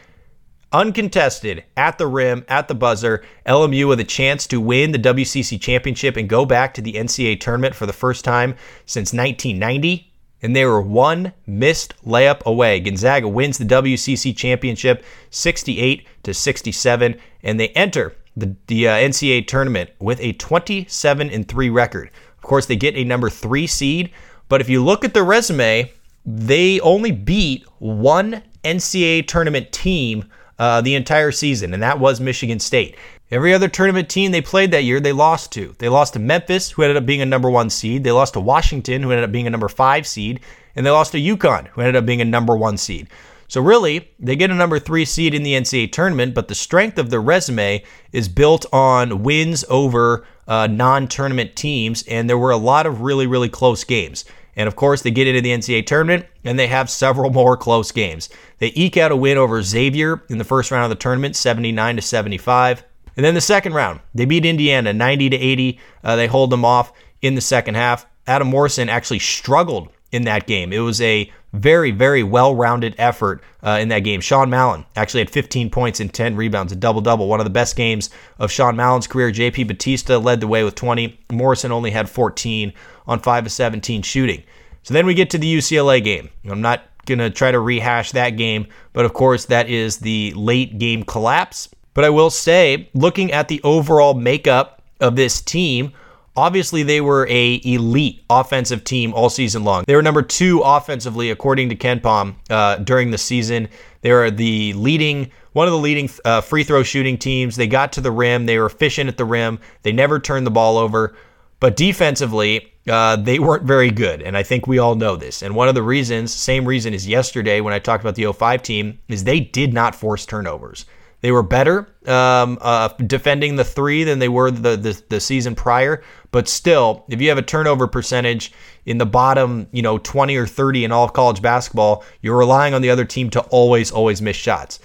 uncontested 0.73 1.63
at 1.75 1.97
the 1.97 2.07
rim, 2.07 2.45
at 2.47 2.67
the 2.67 2.75
buzzer. 2.75 3.23
LMU 3.45 3.87
with 3.87 3.99
a 3.99 4.05
chance 4.05 4.47
to 4.47 4.59
win 4.59 4.91
the 4.91 4.99
WCC 4.99 5.59
championship 5.59 6.17
and 6.17 6.27
go 6.27 6.45
back 6.45 6.73
to 6.73 6.81
the 6.81 6.93
NCAA 6.93 7.39
tournament 7.39 7.75
for 7.75 7.85
the 7.85 7.93
first 7.93 8.25
time 8.25 8.55
since 8.85 9.13
1990. 9.13 10.11
And 10.41 10.55
they 10.55 10.65
were 10.65 10.81
one 10.81 11.33
missed 11.47 11.95
layup 12.05 12.43
away. 12.43 12.79
Gonzaga 12.79 13.27
wins 13.27 13.57
the 13.57 13.65
WCC 13.65 14.35
championship 14.35 15.03
68 15.31 16.05
to 16.23 16.33
67, 16.33 17.19
and 17.41 17.59
they 17.59 17.69
enter 17.69 18.15
the, 18.35 18.55
the 18.67 18.87
uh, 18.87 18.91
NCAA 18.97 19.47
tournament 19.47 19.89
with 19.99 20.19
a 20.19 20.33
27 20.33 21.29
and 21.31 21.47
3 21.47 21.69
record. 21.71 22.11
Course, 22.47 22.65
they 22.65 22.77
get 22.77 22.95
a 22.95 23.03
number 23.03 23.29
three 23.29 23.67
seed, 23.67 24.11
but 24.47 24.61
if 24.61 24.69
you 24.69 24.83
look 24.83 25.03
at 25.03 25.13
the 25.13 25.21
resume, 25.21 25.91
they 26.25 26.79
only 26.79 27.11
beat 27.11 27.65
one 27.79 28.41
NCAA 28.63 29.27
tournament 29.27 29.71
team 29.73 30.25
uh, 30.57 30.79
the 30.79 30.95
entire 30.95 31.33
season, 31.33 31.73
and 31.73 31.83
that 31.83 31.99
was 31.99 32.21
Michigan 32.21 32.59
State. 32.59 32.95
Every 33.29 33.53
other 33.53 33.67
tournament 33.67 34.09
team 34.09 34.31
they 34.31 34.41
played 34.41 34.71
that 34.71 34.85
year, 34.85 35.01
they 35.01 35.11
lost 35.11 35.51
to. 35.53 35.75
They 35.79 35.89
lost 35.89 36.13
to 36.13 36.19
Memphis, 36.19 36.71
who 36.71 36.83
ended 36.83 36.95
up 36.95 37.05
being 37.05 37.21
a 37.21 37.25
number 37.25 37.49
one 37.49 37.69
seed. 37.69 38.05
They 38.05 38.11
lost 38.13 38.33
to 38.33 38.39
Washington, 38.39 39.03
who 39.03 39.11
ended 39.11 39.25
up 39.25 39.31
being 39.33 39.47
a 39.47 39.49
number 39.49 39.67
five 39.67 40.07
seed. 40.07 40.39
And 40.75 40.85
they 40.85 40.89
lost 40.89 41.11
to 41.11 41.19
UConn, 41.19 41.67
who 41.67 41.81
ended 41.81 41.97
up 41.97 42.05
being 42.05 42.21
a 42.21 42.25
number 42.25 42.55
one 42.55 42.77
seed. 42.77 43.09
So, 43.49 43.61
really, 43.61 44.09
they 44.19 44.35
get 44.35 44.51
a 44.51 44.55
number 44.55 44.77
three 44.77 45.05
seed 45.05 45.33
in 45.33 45.43
the 45.43 45.53
NCAA 45.53 45.91
tournament, 45.91 46.33
but 46.33 46.49
the 46.49 46.55
strength 46.55 46.97
of 46.97 47.09
their 47.09 47.21
resume 47.21 47.81
is 48.11 48.27
built 48.27 48.65
on 48.73 49.23
wins 49.23 49.63
over 49.69 50.25
uh, 50.47 50.67
non 50.67 51.07
tournament 51.07 51.55
teams. 51.55 52.03
And 52.07 52.29
there 52.29 52.37
were 52.37 52.51
a 52.51 52.57
lot 52.57 52.85
of 52.85 53.01
really, 53.01 53.25
really 53.25 53.49
close 53.49 53.83
games. 53.83 54.25
And 54.57 54.67
of 54.67 54.75
course, 54.75 55.01
they 55.01 55.11
get 55.11 55.27
into 55.27 55.41
the 55.41 55.51
NCAA 55.51 55.85
tournament 55.85 56.25
and 56.43 56.57
they 56.57 56.67
have 56.67 56.89
several 56.89 57.29
more 57.31 57.55
close 57.55 57.91
games. 57.91 58.27
They 58.57 58.73
eke 58.75 58.97
out 58.97 59.11
a 59.11 59.15
win 59.15 59.37
over 59.37 59.61
Xavier 59.61 60.23
in 60.29 60.39
the 60.39 60.43
first 60.43 60.71
round 60.71 60.85
of 60.85 60.89
the 60.89 61.01
tournament, 61.01 61.35
79 61.35 61.95
to 61.97 62.01
75. 62.01 62.83
And 63.15 63.25
then 63.25 63.33
the 63.33 63.41
second 63.41 63.73
round, 63.73 64.01
they 64.13 64.25
beat 64.25 64.45
Indiana 64.45 64.93
90 64.93 65.29
to 65.29 65.37
80. 65.37 65.79
Uh, 66.03 66.15
they 66.15 66.27
hold 66.27 66.49
them 66.49 66.65
off 66.65 66.91
in 67.21 67.35
the 67.35 67.41
second 67.41 67.75
half. 67.75 68.05
Adam 68.25 68.47
Morrison 68.47 68.89
actually 68.89 69.19
struggled 69.19 69.89
in 70.11 70.23
that 70.23 70.47
game. 70.47 70.71
It 70.71 70.79
was 70.79 71.01
a 71.01 71.31
very, 71.53 71.91
very 71.91 72.23
well 72.23 72.55
rounded 72.55 72.95
effort 72.97 73.41
uh, 73.63 73.77
in 73.81 73.89
that 73.89 73.99
game. 73.99 74.21
Sean 74.21 74.49
Mallon 74.49 74.85
actually 74.95 75.21
had 75.21 75.29
15 75.29 75.69
points 75.69 75.99
and 75.99 76.13
10 76.13 76.35
rebounds, 76.35 76.71
a 76.71 76.75
double 76.75 77.01
double, 77.01 77.27
one 77.27 77.39
of 77.39 77.45
the 77.45 77.51
best 77.51 77.75
games 77.75 78.09
of 78.39 78.51
Sean 78.51 78.75
Mallon's 78.75 79.07
career. 79.07 79.31
JP 79.31 79.67
Batista 79.67 80.17
led 80.17 80.39
the 80.39 80.47
way 80.47 80.63
with 80.63 80.75
20. 80.75 81.19
Morrison 81.31 81.71
only 81.71 81.91
had 81.91 82.09
14 82.09 82.73
on 83.07 83.19
5 83.19 83.45
of 83.45 83.51
17 83.51 84.01
shooting. 84.01 84.43
So 84.83 84.93
then 84.93 85.05
we 85.05 85.13
get 85.13 85.29
to 85.31 85.37
the 85.37 85.57
UCLA 85.57 86.03
game. 86.03 86.29
I'm 86.49 86.61
not 86.61 86.83
going 87.05 87.19
to 87.19 87.29
try 87.29 87.51
to 87.51 87.59
rehash 87.59 88.11
that 88.11 88.31
game, 88.31 88.67
but 88.93 89.05
of 89.05 89.13
course, 89.13 89.45
that 89.45 89.69
is 89.69 89.97
the 89.97 90.33
late 90.35 90.77
game 90.77 91.03
collapse. 91.03 91.69
But 91.93 92.03
I 92.03 92.09
will 92.09 92.29
say, 92.29 92.89
looking 92.93 93.31
at 93.31 93.47
the 93.47 93.61
overall 93.63 94.13
makeup 94.13 94.83
of 94.99 95.15
this 95.15 95.41
team, 95.41 95.93
Obviously, 96.37 96.83
they 96.83 97.01
were 97.01 97.27
a 97.29 97.59
elite 97.65 98.23
offensive 98.29 98.83
team 98.83 99.11
all 99.15 99.27
season 99.27 99.63
long. 99.63 99.83
They 99.87 99.95
were 99.95 100.03
number 100.03 100.21
two 100.21 100.61
offensively, 100.63 101.31
according 101.31 101.69
to 101.69 101.75
KenPom, 101.75 102.35
uh, 102.51 102.75
during 102.77 103.09
the 103.09 103.17
season. 103.17 103.67
They 104.01 104.11
were 104.11 104.29
the 104.29 104.73
leading, 104.73 105.31
one 105.53 105.67
of 105.67 105.71
the 105.71 105.79
leading 105.79 106.07
uh, 106.23 106.41
free 106.41 106.63
throw 106.63 106.83
shooting 106.83 107.17
teams. 107.17 107.55
They 107.55 107.65
got 107.65 107.91
to 107.93 108.01
the 108.01 108.11
rim. 108.11 108.45
They 108.45 108.59
were 108.59 108.67
efficient 108.67 109.07
at 109.07 109.17
the 109.17 109.25
rim. 109.25 109.59
They 109.81 109.91
never 109.91 110.19
turned 110.19 110.45
the 110.45 110.51
ball 110.51 110.77
over. 110.77 111.15
But 111.59 111.75
defensively, 111.75 112.71
uh, 112.87 113.15
they 113.15 113.39
weren't 113.39 113.63
very 113.63 113.89
good. 113.89 114.21
And 114.21 114.37
I 114.37 114.43
think 114.43 114.67
we 114.67 114.77
all 114.77 114.93
know 114.93 115.15
this. 115.15 115.41
And 115.41 115.55
one 115.55 115.67
of 115.67 115.73
the 115.73 115.81
reasons, 115.81 116.31
same 116.31 116.65
reason 116.65 116.93
as 116.93 117.07
yesterday 117.07 117.61
when 117.61 117.73
I 117.73 117.79
talked 117.79 118.03
about 118.03 118.13
the 118.13 118.31
05 118.31 118.61
team, 118.61 118.99
is 119.07 119.23
they 119.23 119.39
did 119.39 119.73
not 119.73 119.95
force 119.95 120.23
turnovers. 120.23 120.85
They 121.21 121.31
were 121.31 121.43
better 121.43 121.87
um, 122.05 122.59
uh, 122.61 122.89
defending 122.89 123.55
the 123.55 123.63
three 123.63 124.03
than 124.03 124.19
they 124.19 124.29
were 124.29 124.51
the, 124.51 124.77
the, 124.77 125.01
the 125.09 125.19
season 125.19 125.55
prior. 125.55 126.03
But 126.31 126.47
still, 126.47 127.05
if 127.09 127.21
you 127.21 127.29
have 127.29 127.39
a 127.39 127.43
turnover 127.43 127.87
percentage 127.87 128.53
in 128.85 128.99
the 128.99 129.05
bottom, 129.05 129.67
you 129.71 129.81
know, 129.81 129.97
20 129.97 130.35
or 130.35 130.45
30 130.45 130.85
in 130.85 130.91
all 130.91 131.09
college 131.09 131.41
basketball, 131.41 132.03
you're 132.21 132.37
relying 132.37 132.73
on 132.73 132.81
the 132.81 132.91
other 132.91 133.05
team 133.05 133.29
to 133.31 133.41
always, 133.41 133.91
always 133.91 134.21
miss 134.21 134.37
shots. 134.37 134.79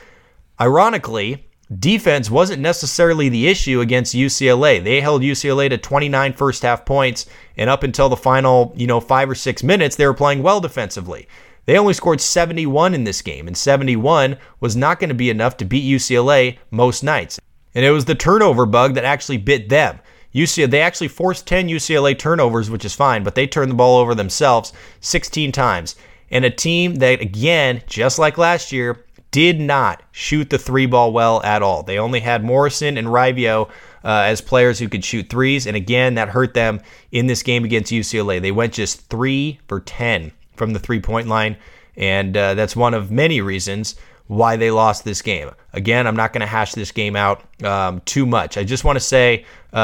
Ironically, 0.58 1.46
defense 1.78 2.30
wasn't 2.30 2.62
necessarily 2.62 3.28
the 3.28 3.48
issue 3.48 3.80
against 3.80 4.14
UCLA. 4.14 4.82
They 4.82 5.00
held 5.00 5.22
UCLA 5.22 5.68
to 5.68 5.78
29 5.78 6.32
first 6.32 6.62
half 6.62 6.84
points, 6.84 7.26
and 7.56 7.68
up 7.68 7.82
until 7.82 8.08
the 8.08 8.16
final, 8.16 8.72
you 8.76 8.86
know, 8.86 9.00
five 9.00 9.28
or 9.28 9.34
six 9.34 9.62
minutes, 9.62 9.96
they 9.96 10.06
were 10.06 10.14
playing 10.14 10.42
well 10.42 10.60
defensively. 10.60 11.28
They 11.64 11.78
only 11.78 11.94
scored 11.94 12.20
71 12.20 12.94
in 12.94 13.04
this 13.04 13.22
game, 13.22 13.46
and 13.46 13.56
71 13.56 14.36
was 14.60 14.74
not 14.74 14.98
going 14.98 15.08
to 15.08 15.14
be 15.14 15.30
enough 15.30 15.56
to 15.58 15.64
beat 15.64 15.84
UCLA 15.84 16.58
most 16.70 17.04
nights. 17.04 17.40
And 17.74 17.84
it 17.84 17.90
was 17.90 18.04
the 18.04 18.14
turnover 18.14 18.66
bug 18.66 18.94
that 18.94 19.04
actually 19.04 19.38
bit 19.38 19.68
them. 19.68 20.00
UCLA, 20.34 20.70
they 20.70 20.80
actually 20.80 21.08
forced 21.08 21.46
10 21.46 21.68
UCLA 21.68 22.18
turnovers, 22.18 22.70
which 22.70 22.84
is 22.84 22.94
fine, 22.94 23.22
but 23.22 23.34
they 23.34 23.46
turned 23.46 23.70
the 23.70 23.76
ball 23.76 23.98
over 23.98 24.14
themselves 24.14 24.72
16 25.00 25.52
times. 25.52 25.94
And 26.30 26.44
a 26.44 26.50
team 26.50 26.96
that, 26.96 27.20
again, 27.20 27.82
just 27.86 28.18
like 28.18 28.38
last 28.38 28.72
year, 28.72 29.04
did 29.30 29.60
not 29.60 30.02
shoot 30.10 30.50
the 30.50 30.58
three 30.58 30.86
ball 30.86 31.12
well 31.12 31.42
at 31.42 31.62
all. 31.62 31.82
They 31.82 31.98
only 31.98 32.20
had 32.20 32.44
Morrison 32.44 32.98
and 32.98 33.08
Raivio 33.08 33.68
uh, 34.04 34.24
as 34.26 34.40
players 34.40 34.78
who 34.78 34.88
could 34.88 35.04
shoot 35.04 35.30
threes. 35.30 35.66
And 35.66 35.76
again, 35.76 36.14
that 36.14 36.28
hurt 36.28 36.54
them 36.54 36.80
in 37.12 37.26
this 37.28 37.42
game 37.42 37.64
against 37.64 37.92
UCLA. 37.92 38.42
They 38.42 38.52
went 38.52 38.74
just 38.74 39.08
three 39.08 39.60
for 39.68 39.80
10 39.80 40.32
from 40.56 40.72
the 40.72 40.78
three 40.78 41.00
point 41.00 41.28
line. 41.28 41.56
And 41.96 42.36
uh, 42.36 42.54
that's 42.54 42.74
one 42.74 42.94
of 42.94 43.10
many 43.10 43.40
reasons 43.40 43.96
why 44.28 44.56
they 44.56 44.70
lost 44.70 45.04
this 45.04 45.20
game. 45.20 45.50
Again, 45.72 46.06
I'm 46.06 46.16
not 46.16 46.32
going 46.32 46.40
to 46.40 46.46
hash 46.46 46.72
this 46.72 46.90
game 46.90 47.16
out 47.16 47.44
um, 47.64 48.00
too 48.04 48.24
much. 48.24 48.56
I 48.56 48.64
just 48.64 48.84
want 48.84 48.96
to 48.96 49.00
say 49.00 49.44
uh, 49.72 49.76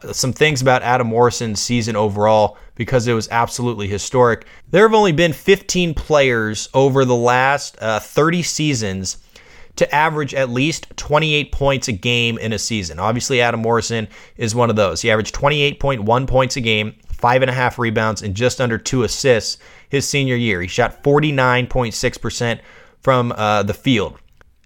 uh, 0.00 0.12
some 0.12 0.32
things 0.32 0.62
about 0.62 0.82
Adam 0.82 1.08
Morrison's 1.08 1.60
season 1.60 1.96
overall 1.96 2.56
because 2.76 3.08
it 3.08 3.14
was 3.14 3.28
absolutely 3.30 3.88
historic. 3.88 4.46
There 4.70 4.82
have 4.86 4.94
only 4.94 5.12
been 5.12 5.32
15 5.32 5.94
players 5.94 6.68
over 6.72 7.04
the 7.04 7.16
last 7.16 7.76
uh, 7.80 7.98
30 7.98 8.42
seasons 8.42 9.18
to 9.76 9.94
average 9.94 10.34
at 10.34 10.50
least 10.50 10.86
28 10.96 11.52
points 11.52 11.88
a 11.88 11.92
game 11.92 12.38
in 12.38 12.52
a 12.52 12.58
season. 12.58 12.98
Obviously, 12.98 13.40
Adam 13.40 13.60
Morrison 13.60 14.08
is 14.36 14.54
one 14.54 14.70
of 14.70 14.76
those. 14.76 15.02
He 15.02 15.10
averaged 15.10 15.34
28.1 15.34 16.26
points 16.26 16.56
a 16.56 16.60
game, 16.60 16.94
five 17.08 17.42
and 17.42 17.50
a 17.50 17.54
half 17.54 17.78
rebounds, 17.78 18.22
and 18.22 18.34
just 18.34 18.60
under 18.60 18.78
two 18.78 19.02
assists 19.02 19.58
his 19.88 20.08
senior 20.08 20.36
year. 20.36 20.60
He 20.60 20.68
shot 20.68 21.02
49.6% 21.02 22.60
from 23.00 23.32
uh, 23.32 23.62
the 23.62 23.74
field. 23.74 24.18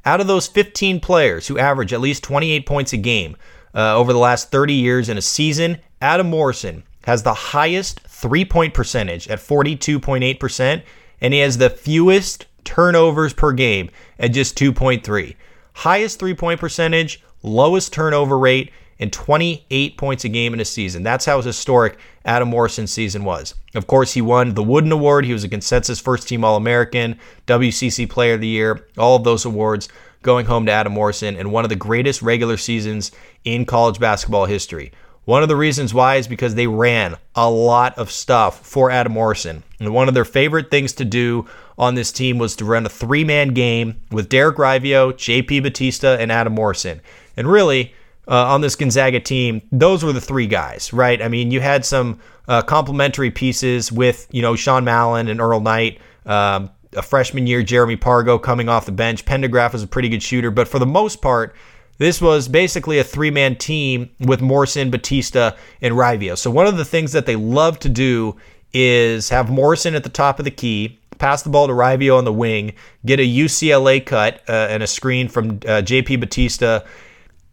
Out 0.04 0.20
of 0.20 0.26
those 0.26 0.46
15 0.46 1.00
players 1.00 1.46
who 1.46 1.58
average 1.58 1.92
at 1.92 2.00
least 2.00 2.22
28 2.24 2.64
points 2.66 2.92
a 2.92 2.96
game 2.96 3.36
uh, 3.74 3.96
over 3.96 4.12
the 4.12 4.18
last 4.18 4.50
30 4.50 4.74
years 4.74 5.08
in 5.08 5.18
a 5.18 5.22
season, 5.22 5.78
Adam 6.00 6.30
Morrison 6.30 6.82
has 7.04 7.22
the 7.22 7.34
highest 7.34 8.00
three 8.00 8.44
point 8.44 8.74
percentage 8.74 9.28
at 9.28 9.38
42.8%, 9.38 10.82
and 11.20 11.34
he 11.34 11.40
has 11.40 11.58
the 11.58 11.70
fewest 11.70 12.46
turnovers 12.64 13.32
per 13.32 13.52
game 13.52 13.90
at 14.18 14.32
just 14.32 14.58
2.3. 14.58 15.36
Highest 15.74 16.18
three 16.18 16.34
point 16.34 16.60
percentage, 16.60 17.22
lowest 17.42 17.92
turnover 17.92 18.38
rate, 18.38 18.72
and 19.00 19.12
28 19.12 19.96
points 19.96 20.24
a 20.24 20.28
game 20.28 20.54
in 20.54 20.60
a 20.60 20.64
season. 20.64 21.02
That's 21.02 21.24
how 21.24 21.40
historic 21.40 21.98
Adam 22.24 22.48
Morrison's 22.48 22.92
season 22.92 23.24
was. 23.24 23.54
Of 23.74 23.86
course, 23.86 24.12
he 24.12 24.20
won 24.20 24.54
the 24.54 24.62
Wooden 24.62 24.92
Award. 24.92 25.24
He 25.24 25.32
was 25.32 25.42
a 25.42 25.48
consensus 25.48 25.98
first 25.98 26.28
team 26.28 26.44
All 26.44 26.56
American, 26.56 27.18
WCC 27.46 28.08
Player 28.08 28.34
of 28.34 28.42
the 28.42 28.46
Year, 28.46 28.86
all 28.98 29.16
of 29.16 29.24
those 29.24 29.44
awards 29.44 29.88
going 30.22 30.44
home 30.44 30.66
to 30.66 30.72
Adam 30.72 30.92
Morrison 30.92 31.34
and 31.34 31.50
one 31.50 31.64
of 31.64 31.70
the 31.70 31.76
greatest 31.76 32.20
regular 32.20 32.58
seasons 32.58 33.10
in 33.44 33.64
college 33.64 33.98
basketball 33.98 34.44
history. 34.44 34.92
One 35.24 35.42
of 35.42 35.48
the 35.48 35.56
reasons 35.56 35.94
why 35.94 36.16
is 36.16 36.28
because 36.28 36.54
they 36.54 36.66
ran 36.66 37.16
a 37.34 37.48
lot 37.48 37.96
of 37.98 38.10
stuff 38.10 38.66
for 38.66 38.90
Adam 38.90 39.12
Morrison. 39.12 39.62
And 39.78 39.94
one 39.94 40.08
of 40.08 40.14
their 40.14 40.24
favorite 40.24 40.70
things 40.70 40.92
to 40.94 41.04
do 41.04 41.46
on 41.78 41.94
this 41.94 42.12
team 42.12 42.36
was 42.36 42.56
to 42.56 42.64
run 42.64 42.84
a 42.84 42.90
three 42.90 43.24
man 43.24 43.54
game 43.54 44.00
with 44.10 44.28
Derek 44.28 44.56
Raivio, 44.56 45.12
JP 45.12 45.62
Batista, 45.62 46.16
and 46.16 46.30
Adam 46.30 46.54
Morrison. 46.54 47.00
And 47.36 47.46
really, 47.46 47.94
uh, 48.30 48.46
on 48.46 48.60
this 48.60 48.76
Gonzaga 48.76 49.20
team, 49.20 49.60
those 49.72 50.04
were 50.04 50.12
the 50.12 50.20
three 50.20 50.46
guys, 50.46 50.92
right? 50.92 51.20
I 51.20 51.28
mean, 51.28 51.50
you 51.50 51.60
had 51.60 51.84
some 51.84 52.20
uh, 52.48 52.62
complementary 52.62 53.30
pieces 53.30 53.90
with, 53.90 54.28
you 54.30 54.40
know, 54.40 54.54
Sean 54.54 54.84
Mallon 54.84 55.28
and 55.28 55.40
Erroll 55.40 55.62
Knight. 55.62 56.00
Um, 56.24 56.70
a 56.96 57.02
freshman 57.02 57.46
year, 57.46 57.62
Jeremy 57.62 57.96
Pargo 57.96 58.40
coming 58.40 58.68
off 58.68 58.86
the 58.86 58.92
bench. 58.92 59.24
Pendergraft 59.24 59.72
was 59.72 59.82
a 59.82 59.86
pretty 59.86 60.08
good 60.08 60.22
shooter, 60.22 60.50
but 60.50 60.68
for 60.68 60.78
the 60.78 60.86
most 60.86 61.20
part, 61.20 61.54
this 61.98 62.20
was 62.20 62.48
basically 62.48 62.98
a 62.98 63.04
three 63.04 63.30
man 63.30 63.56
team 63.56 64.10
with 64.20 64.40
Morrison, 64.40 64.90
Batista, 64.90 65.52
and 65.82 65.94
Raivio. 65.94 66.36
So, 66.36 66.50
one 66.50 66.66
of 66.66 66.76
the 66.76 66.84
things 66.84 67.12
that 67.12 67.26
they 67.26 67.36
love 67.36 67.78
to 67.80 67.88
do 67.88 68.36
is 68.72 69.28
have 69.28 69.50
Morrison 69.50 69.94
at 69.94 70.02
the 70.02 70.08
top 70.08 70.38
of 70.38 70.44
the 70.44 70.50
key, 70.50 70.98
pass 71.18 71.42
the 71.42 71.50
ball 71.50 71.66
to 71.66 71.72
Raivio 71.72 72.16
on 72.16 72.24
the 72.24 72.32
wing, 72.32 72.72
get 73.04 73.20
a 73.20 73.26
UCLA 73.26 74.04
cut 74.04 74.42
uh, 74.48 74.68
and 74.70 74.82
a 74.82 74.86
screen 74.86 75.28
from 75.28 75.50
uh, 75.50 75.82
JP 75.82 76.20
Batista. 76.20 76.80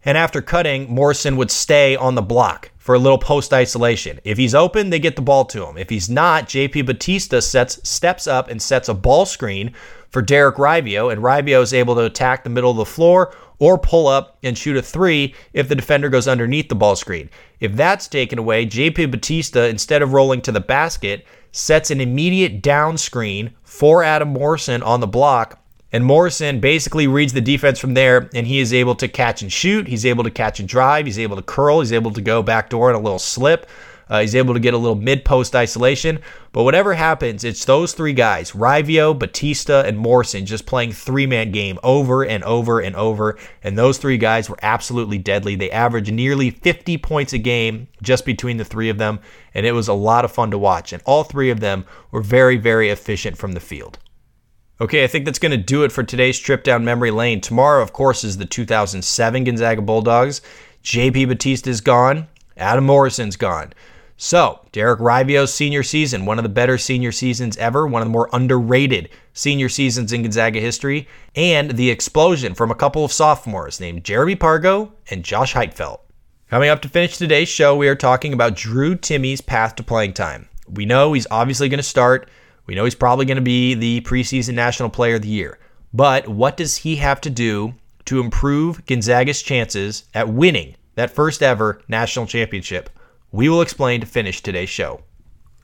And 0.04 0.16
after 0.16 0.40
cutting, 0.40 0.88
Morrison 0.92 1.36
would 1.36 1.50
stay 1.50 1.96
on 1.96 2.14
the 2.14 2.22
block 2.22 2.70
for 2.76 2.94
a 2.94 2.98
little 2.98 3.18
post 3.18 3.52
isolation. 3.52 4.20
If 4.24 4.38
he's 4.38 4.54
open, 4.54 4.90
they 4.90 4.98
get 4.98 5.16
the 5.16 5.22
ball 5.22 5.44
to 5.46 5.66
him. 5.66 5.76
If 5.76 5.90
he's 5.90 6.08
not, 6.08 6.46
JP 6.46 6.86
Batista 6.86 7.40
sets 7.40 7.80
steps 7.88 8.26
up 8.26 8.48
and 8.48 8.62
sets 8.62 8.88
a 8.88 8.94
ball 8.94 9.26
screen 9.26 9.74
for 10.10 10.22
Derek 10.22 10.56
Raivio, 10.56 11.12
and 11.12 11.22
Raivio 11.22 11.60
is 11.62 11.74
able 11.74 11.94
to 11.96 12.04
attack 12.04 12.42
the 12.42 12.50
middle 12.50 12.70
of 12.70 12.76
the 12.78 12.86
floor 12.86 13.34
or 13.58 13.76
pull 13.76 14.06
up 14.06 14.38
and 14.42 14.56
shoot 14.56 14.76
a 14.76 14.82
three 14.82 15.34
if 15.52 15.68
the 15.68 15.74
defender 15.74 16.08
goes 16.08 16.28
underneath 16.28 16.68
the 16.68 16.74
ball 16.74 16.96
screen. 16.96 17.28
If 17.60 17.74
that's 17.74 18.08
taken 18.08 18.38
away, 18.38 18.66
JP 18.66 19.10
Batista, 19.10 19.64
instead 19.64 20.00
of 20.00 20.12
rolling 20.12 20.40
to 20.42 20.52
the 20.52 20.60
basket, 20.60 21.26
sets 21.50 21.90
an 21.90 22.00
immediate 22.00 22.62
down 22.62 22.96
screen 22.96 23.52
for 23.64 24.02
Adam 24.02 24.28
Morrison 24.28 24.82
on 24.82 25.00
the 25.00 25.06
block. 25.06 25.60
And 25.90 26.04
Morrison 26.04 26.60
basically 26.60 27.06
reads 27.06 27.32
the 27.32 27.40
defense 27.40 27.78
from 27.78 27.94
there, 27.94 28.28
and 28.34 28.46
he 28.46 28.58
is 28.58 28.74
able 28.74 28.94
to 28.96 29.08
catch 29.08 29.40
and 29.40 29.50
shoot. 29.50 29.88
He's 29.88 30.04
able 30.04 30.24
to 30.24 30.30
catch 30.30 30.60
and 30.60 30.68
drive. 30.68 31.06
He's 31.06 31.18
able 31.18 31.36
to 31.36 31.42
curl. 31.42 31.80
He's 31.80 31.92
able 31.92 32.12
to 32.12 32.20
go 32.20 32.42
backdoor 32.42 32.90
in 32.90 32.96
a 32.96 33.00
little 33.00 33.18
slip. 33.18 33.66
Uh, 34.10 34.20
he's 34.20 34.34
able 34.34 34.54
to 34.54 34.60
get 34.60 34.74
a 34.74 34.78
little 34.78 34.96
mid 34.96 35.24
post 35.24 35.54
isolation. 35.54 36.20
But 36.52 36.64
whatever 36.64 36.94
happens, 36.94 37.44
it's 37.44 37.64
those 37.64 37.92
three 37.92 38.12
guys, 38.12 38.52
Raivio, 38.52 39.18
Batista, 39.18 39.82
and 39.82 39.98
Morrison, 39.98 40.46
just 40.46 40.66
playing 40.66 40.92
three 40.92 41.26
man 41.26 41.52
game 41.52 41.78
over 41.82 42.24
and 42.24 42.42
over 42.44 42.80
and 42.80 42.96
over. 42.96 43.38
And 43.62 43.76
those 43.76 43.98
three 43.98 44.18
guys 44.18 44.48
were 44.48 44.58
absolutely 44.62 45.18
deadly. 45.18 45.56
They 45.56 45.70
averaged 45.70 46.12
nearly 46.12 46.50
50 46.50 46.98
points 46.98 47.32
a 47.32 47.38
game 47.38 47.88
just 48.02 48.24
between 48.24 48.56
the 48.56 48.64
three 48.64 48.88
of 48.88 48.98
them. 48.98 49.20
And 49.54 49.66
it 49.66 49.72
was 49.72 49.88
a 49.88 49.94
lot 49.94 50.24
of 50.24 50.32
fun 50.32 50.50
to 50.52 50.58
watch. 50.58 50.92
And 50.92 51.02
all 51.04 51.24
three 51.24 51.50
of 51.50 51.60
them 51.60 51.84
were 52.10 52.22
very, 52.22 52.56
very 52.56 52.88
efficient 52.88 53.36
from 53.36 53.52
the 53.52 53.60
field. 53.60 53.98
Okay, 54.80 55.02
I 55.02 55.08
think 55.08 55.24
that's 55.24 55.40
going 55.40 55.50
to 55.50 55.56
do 55.56 55.82
it 55.82 55.90
for 55.90 56.04
today's 56.04 56.38
trip 56.38 56.62
down 56.62 56.84
memory 56.84 57.10
lane. 57.10 57.40
Tomorrow, 57.40 57.82
of 57.82 57.92
course, 57.92 58.22
is 58.22 58.36
the 58.36 58.44
2007 58.44 59.42
Gonzaga 59.42 59.82
Bulldogs. 59.82 60.40
JP 60.84 61.26
Batista 61.28 61.68
is 61.68 61.80
gone. 61.80 62.28
Adam 62.56 62.84
Morrison's 62.84 63.34
gone. 63.36 63.72
So, 64.16 64.60
Derek 64.70 65.00
Raivio's 65.00 65.52
senior 65.52 65.82
season, 65.82 66.26
one 66.26 66.38
of 66.38 66.44
the 66.44 66.48
better 66.48 66.78
senior 66.78 67.10
seasons 67.10 67.56
ever, 67.56 67.88
one 67.88 68.02
of 68.02 68.06
the 68.06 68.12
more 68.12 68.30
underrated 68.32 69.08
senior 69.32 69.68
seasons 69.68 70.12
in 70.12 70.22
Gonzaga 70.22 70.60
history, 70.60 71.08
and 71.34 71.72
the 71.72 71.90
explosion 71.90 72.54
from 72.54 72.70
a 72.70 72.76
couple 72.76 73.04
of 73.04 73.12
sophomores 73.12 73.80
named 73.80 74.04
Jeremy 74.04 74.36
Pargo 74.36 74.92
and 75.10 75.24
Josh 75.24 75.54
Heytvelt. 75.54 76.00
Coming 76.50 76.68
up 76.68 76.82
to 76.82 76.88
finish 76.88 77.16
today's 77.16 77.48
show, 77.48 77.74
we 77.76 77.88
are 77.88 77.96
talking 77.96 78.32
about 78.32 78.54
Drew 78.54 78.94
Timme's 78.94 79.40
path 79.40 79.74
to 79.76 79.82
playing 79.82 80.12
time. 80.14 80.48
We 80.68 80.84
know 80.84 81.12
he's 81.12 81.26
obviously 81.32 81.68
going 81.68 81.78
to 81.78 81.84
start. 81.84 82.28
We 82.68 82.74
know 82.74 82.84
he's 82.84 82.94
probably 82.94 83.24
going 83.24 83.36
to 83.36 83.42
be 83.42 83.74
the 83.74 84.02
preseason 84.02 84.52
National 84.52 84.90
Player 84.90 85.14
of 85.14 85.22
the 85.22 85.28
Year. 85.28 85.58
But 85.94 86.28
what 86.28 86.58
does 86.58 86.76
he 86.76 86.96
have 86.96 87.18
to 87.22 87.30
do 87.30 87.74
to 88.04 88.20
improve 88.20 88.84
Gonzaga's 88.84 89.40
chances 89.40 90.04
at 90.12 90.28
winning 90.28 90.76
that 90.94 91.10
first 91.10 91.42
ever 91.42 91.80
national 91.88 92.26
championship? 92.26 92.90
We 93.32 93.48
will 93.48 93.62
explain 93.62 94.00
to 94.02 94.06
finish 94.06 94.42
today's 94.42 94.68
show. 94.68 95.00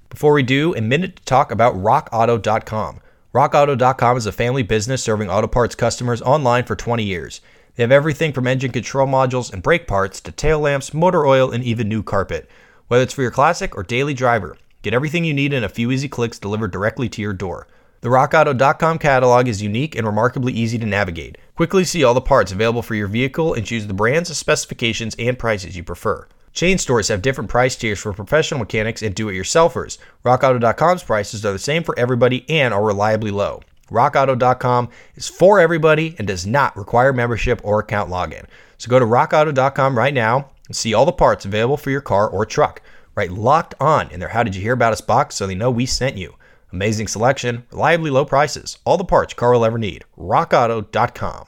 Before 0.09 0.33
we 0.33 0.43
do, 0.43 0.75
a 0.75 0.81
minute 0.81 1.17
to 1.17 1.25
talk 1.25 1.51
about 1.51 1.75
RockAuto.com. 1.75 3.01
RockAuto.com 3.35 4.17
is 4.17 4.27
a 4.27 4.33
family 4.33 4.63
business 4.63 5.03
serving 5.03 5.29
auto 5.29 5.47
parts 5.47 5.75
customers 5.75 6.23
online 6.23 6.65
for 6.65 6.75
20 6.75 7.05
years. 7.05 7.43
They 7.77 7.83
have 7.83 7.93
everything 7.93 8.33
from 8.33 8.47
engine 8.47 8.73
control 8.73 9.07
modules 9.07 9.53
and 9.53 9.63
brake 9.63 9.87
parts 9.87 10.23
to 10.23 10.33
tail 10.33 10.61
lamps, 10.61 10.95
motor 10.95 11.27
oil, 11.27 11.51
and 11.51 11.63
even 11.65 11.87
new 11.87 12.03
carpet. 12.03 12.49
Whether 12.89 13.03
it's 13.03 13.13
for 13.13 13.23
your 13.23 13.31
classic 13.31 13.77
or 13.77 13.83
daily 13.83 14.15
driver, 14.15 14.57
get 14.85 14.95
everything 14.95 15.25
you 15.25 15.35
need 15.35 15.53
in 15.53 15.65
a 15.65 15.69
few 15.69 15.91
easy 15.91 16.09
clicks 16.09 16.39
delivered 16.39 16.71
directly 16.71 17.09
to 17.09 17.23
your 17.23 17.33
door. 17.33 17.67
The 18.03 18.11
RockAuto.com 18.11 18.99
catalog 18.99 19.49
is 19.49 19.63
unique 19.63 19.97
and 19.97 20.07
remarkably 20.07 20.53
easy 20.53 20.79
to 20.79 20.85
navigate. 20.85 21.39
Quickly 21.57 21.85
see 21.85 22.05
all 22.05 22.13
the 22.13 22.21
parts 22.21 22.53
available 22.53 22.83
for 22.83 22.95
your 22.95 23.07
vehicle 23.09 23.55
and 23.55 23.65
choose 23.65 23.87
the 23.87 23.95
brands, 23.95 24.37
specifications, 24.37 25.17
and 25.19 25.39
prices 25.39 25.75
you 25.75 25.83
prefer. 25.83 26.29
Chain 26.53 26.77
stores 26.77 27.09
have 27.09 27.23
different 27.23 27.49
price 27.49 27.75
tiers 27.75 27.99
for 27.99 28.13
professional 28.13 28.61
mechanics 28.61 29.01
and 29.01 29.15
do 29.15 29.31
it 29.31 29.33
yourselfers. 29.33 29.97
RockAuto.com's 30.23 31.03
prices 31.03 31.47
are 31.47 31.53
the 31.53 31.59
same 31.59 31.83
for 31.83 31.99
everybody 31.99 32.45
and 32.51 32.75
are 32.75 32.85
reliably 32.85 33.31
low. 33.31 33.63
RockAuto.com 33.89 34.91
is 35.15 35.27
for 35.27 35.59
everybody 35.59 36.15
and 36.19 36.29
does 36.29 36.47
not 36.47 36.77
require 36.77 37.15
membership 37.15 37.59
or 37.65 37.81
account 37.81 38.11
login. 38.11 38.45
So 38.77 38.91
go 38.91 38.99
to 38.99 39.07
RockAuto.com 39.07 39.97
right 39.97 40.15
now 40.15 40.51
and 40.67 40.77
see 40.77 40.93
all 40.93 41.07
the 41.07 41.13
parts 41.13 41.45
available 41.45 41.79
for 41.79 41.91
your 41.91 42.01
car 42.01 42.29
or 42.29 42.45
truck. 42.45 42.83
Right 43.15 43.31
locked 43.31 43.75
on 43.81 44.11
in 44.11 44.21
their 44.21 44.31
How 44.31 44.43
Did 44.43 44.57
You 44.57 44.63
Hear 44.63 44.73
About 44.73 44.93
Us 44.93 45.01
box 45.01 45.37
so 45.37 45.47
they 45.47 45.55
know 45.55 45.71
we 45.71 45.87
sent 45.87 46.17
you. 46.17 46.35
Amazing 46.73 47.07
selection, 47.07 47.65
reliably 47.71 48.11
low 48.11 48.25
prices, 48.25 48.79
all 48.85 48.97
the 48.97 49.05
parts 49.05 49.35
car 49.35 49.53
will 49.53 49.65
ever 49.65 49.79
need. 49.79 50.05
RockAuto.com. 50.19 51.47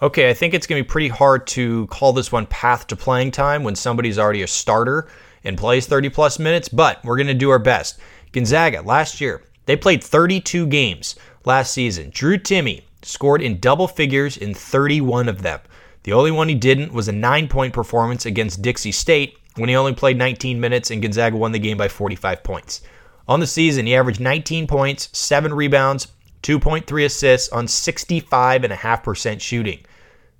Okay, 0.00 0.30
I 0.30 0.34
think 0.34 0.54
it's 0.54 0.66
going 0.66 0.82
to 0.82 0.84
be 0.84 0.90
pretty 0.90 1.08
hard 1.08 1.46
to 1.48 1.86
call 1.88 2.12
this 2.12 2.32
one 2.32 2.46
path 2.46 2.86
to 2.88 2.96
playing 2.96 3.30
time 3.30 3.62
when 3.62 3.76
somebody's 3.76 4.18
already 4.18 4.42
a 4.42 4.48
starter 4.48 5.08
and 5.44 5.58
plays 5.58 5.86
30 5.86 6.08
plus 6.08 6.38
minutes, 6.38 6.68
but 6.68 7.04
we're 7.04 7.16
going 7.16 7.26
to 7.28 7.34
do 7.34 7.50
our 7.50 7.58
best. 7.58 8.00
Gonzaga, 8.32 8.82
last 8.82 9.20
year, 9.20 9.42
they 9.66 9.76
played 9.76 10.02
32 10.02 10.66
games 10.66 11.14
last 11.44 11.72
season. 11.72 12.10
Drew 12.10 12.38
Timme 12.38 12.82
scored 13.02 13.42
in 13.42 13.60
double 13.60 13.86
figures 13.86 14.36
in 14.36 14.54
31 14.54 15.28
of 15.28 15.42
them. 15.42 15.60
The 16.04 16.12
only 16.12 16.30
one 16.30 16.48
he 16.48 16.54
didn't 16.54 16.92
was 16.92 17.08
a 17.08 17.12
nine 17.12 17.48
point 17.48 17.72
performance 17.72 18.26
against 18.26 18.62
Dixie 18.62 18.92
State 18.92 19.38
when 19.56 19.68
he 19.68 19.76
only 19.76 19.94
played 19.94 20.16
19 20.16 20.58
minutes 20.58 20.90
and 20.90 21.02
Gonzaga 21.02 21.36
won 21.36 21.52
the 21.52 21.58
game 21.58 21.76
by 21.76 21.88
45 21.88 22.42
points. 22.42 22.82
On 23.28 23.38
the 23.40 23.46
season, 23.46 23.86
he 23.86 23.94
averaged 23.94 24.20
19 24.20 24.66
points, 24.66 25.08
7 25.12 25.54
rebounds, 25.54 26.08
2.3 26.42 27.04
assists 27.04 27.48
on 27.50 27.66
65.5% 27.66 29.40
shooting. 29.40 29.80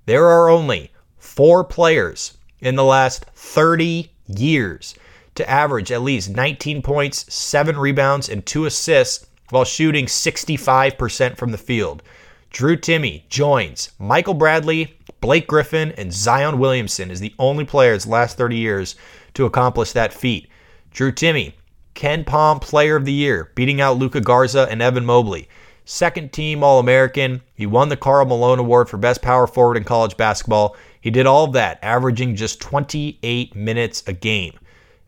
There 0.05 0.25
are 0.25 0.49
only 0.49 0.91
four 1.17 1.63
players 1.63 2.37
in 2.59 2.75
the 2.75 2.83
last 2.83 3.25
30 3.35 4.11
years 4.27 4.95
to 5.35 5.49
average 5.49 5.91
at 5.91 6.01
least 6.01 6.29
19 6.29 6.81
points, 6.81 7.33
7 7.33 7.77
rebounds, 7.77 8.27
and 8.27 8.45
2 8.45 8.65
assists 8.65 9.25
while 9.49 9.63
shooting 9.63 10.07
65% 10.07 11.37
from 11.37 11.51
the 11.51 11.57
field. 11.57 12.03
Drew 12.51 12.75
Timme 12.75 13.27
joins 13.29 13.91
Michael 13.97 14.33
Bradley, 14.33 14.95
Blake 15.23 15.47
Griffin, 15.47 15.93
and 15.93 16.11
Zion 16.11 16.59
Williamson 16.59 17.09
is 17.09 17.21
the 17.21 17.33
only 17.39 17.63
players 17.63 18.03
the 18.03 18.09
last 18.09 18.37
30 18.37 18.57
years 18.57 18.97
to 19.35 19.45
accomplish 19.45 19.93
that 19.93 20.11
feat. 20.11 20.49
Drew 20.91 21.13
Timme, 21.13 21.53
Ken 21.93 22.25
KenPom 22.25 22.59
Player 22.59 22.97
of 22.97 23.05
the 23.05 23.13
Year, 23.13 23.49
beating 23.55 23.79
out 23.79 23.95
Luka 23.95 24.19
Garza 24.19 24.67
and 24.69 24.81
Evan 24.81 25.05
Mobley. 25.05 25.47
Second 25.85 26.33
team 26.33 26.61
All 26.61 26.77
American. 26.77 27.41
He 27.55 27.65
won 27.65 27.87
the 27.87 27.95
Karl 27.95 28.25
Malone 28.25 28.59
Award 28.59 28.89
for 28.89 28.97
Best 28.97 29.21
Power 29.21 29.47
Forward 29.47 29.77
in 29.77 29.85
college 29.85 30.17
basketball. 30.17 30.75
He 30.99 31.09
did 31.09 31.25
all 31.25 31.45
of 31.45 31.53
that, 31.53 31.79
averaging 31.81 32.35
just 32.35 32.59
28 32.59 33.55
minutes 33.55 34.03
a 34.05 34.11
game. 34.11 34.59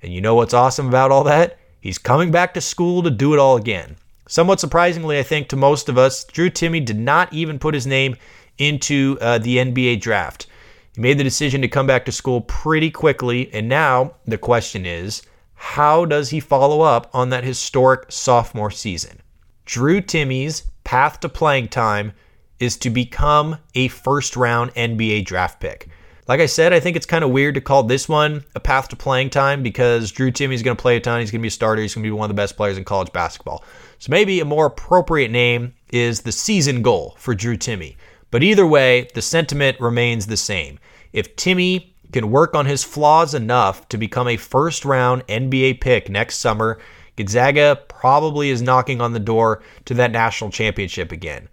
And 0.02 0.14
you 0.14 0.22
know 0.22 0.36
what's 0.36 0.54
awesome 0.54 0.88
about 0.88 1.12
all 1.12 1.26
that? 1.26 1.58
He's 1.82 1.98
coming 1.98 2.32
back 2.32 2.54
to 2.54 2.62
school 2.62 3.04
to 3.04 3.10
do 3.10 3.34
it 3.34 3.40
all 3.40 3.58
again. 3.58 3.98
Somewhat 4.30 4.62
surprisingly, 4.62 5.20
I 5.20 5.24
think, 5.24 5.50
to 5.50 5.58
most 5.58 5.90
of 5.90 5.98
us, 5.98 6.24
Drew 6.24 6.50
Timme 6.50 6.86
did 6.86 6.98
not 6.98 7.34
even 7.34 7.60
put 7.60 7.74
his 7.74 7.86
name 7.86 8.16
into 8.58 9.18
uh, 9.22 9.38
the 9.38 9.58
NBA 9.58 10.02
draft. 10.02 10.48
He 10.96 11.02
made 11.02 11.18
the 11.18 11.24
decision 11.24 11.62
to 11.62 11.68
come 11.68 11.88
back 11.88 12.06
to 12.06 12.12
school 12.12 12.42
pretty 12.42 12.90
quickly, 12.90 13.54
and 13.54 13.68
now 13.68 14.16
the 14.26 14.38
question 14.38 14.86
is 14.86 15.24
how 15.56 16.06
does 16.06 16.30
he 16.30 16.40
follow 16.40 16.82
up 16.82 17.10
on 17.14 17.30
that 17.30 17.44
historic 17.44 18.12
sophomore 18.12 18.72
season? 18.72 19.22
Drew 19.66 20.02
Timme's 20.02 20.64
path 20.84 21.20
to 21.22 21.30
playing 21.30 21.70
time 21.70 22.14
is 22.60 22.78
to 22.78 22.90
become 22.90 23.58
a 23.74 23.88
first 23.90 24.36
round 24.36 24.74
NBA 24.76 25.26
draft 25.26 25.60
pick. 25.60 25.90
Like 26.28 26.40
I 26.40 26.48
said, 26.48 26.74
I 26.74 26.80
think 26.80 26.96
it's 26.96 27.06
kind 27.06 27.24
of 27.24 27.30
weird 27.30 27.54
to 27.56 27.62
call 27.62 27.84
this 27.84 28.10
one 28.10 28.44
a 28.56 28.60
path 28.60 28.88
to 28.90 28.96
playing 28.96 29.30
time 29.30 29.62
because 29.62 30.12
Drew 30.12 30.32
Timme 30.32 30.54
is 30.54 30.64
going 30.64 30.76
to 30.76 30.82
play 30.82 30.98
a 30.98 31.00
ton. 31.00 31.20
He's 31.20 31.30
going 31.30 31.40
to 31.40 31.44
be 31.44 31.50
a 31.50 31.52
starter. 31.52 31.82
He's 31.82 31.94
going 31.94 32.04
to 32.04 32.08
be 32.08 32.12
one 32.12 32.30
of 32.30 32.36
the 32.36 32.42
best 32.42 32.58
players 32.58 32.78
in 32.78 32.84
college 32.84 33.12
basketball. 33.12 33.64
So 34.00 34.10
maybe 34.10 34.40
a 34.40 34.46
more 34.46 34.66
appropriate 34.66 35.30
name 35.30 35.76
is 35.90 36.22
the 36.22 36.32
season 36.32 36.82
goal 36.82 37.16
for 37.20 37.36
Drew 37.36 37.58
Timme. 37.58 37.96
But 38.36 38.44
either 38.44 38.68
way, 38.68 39.08
the 39.14 39.22
sentiment 39.22 39.80
remains 39.80 40.28
the 40.28 40.36
same. 40.36 40.78
If 41.14 41.38
Timme 41.38 41.86
can 42.12 42.32
work 42.32 42.54
on 42.54 42.66
his 42.66 42.84
flaws 42.84 43.34
enough 43.34 43.88
to 43.88 43.98
become 43.98 44.28
a 44.28 44.36
first 44.36 44.84
round 44.84 45.26
NBA 45.28 45.80
pick 45.80 46.10
next 46.10 46.40
summer, 46.40 46.78
Gonzaga 47.16 47.80
probably 47.88 48.50
is 48.50 48.62
knocking 48.62 49.00
on 49.00 49.14
the 49.14 49.22
door 49.22 49.64
to 49.86 49.94
that 49.94 50.12
national 50.12 50.50
championship 50.50 51.14
again. 51.14 51.48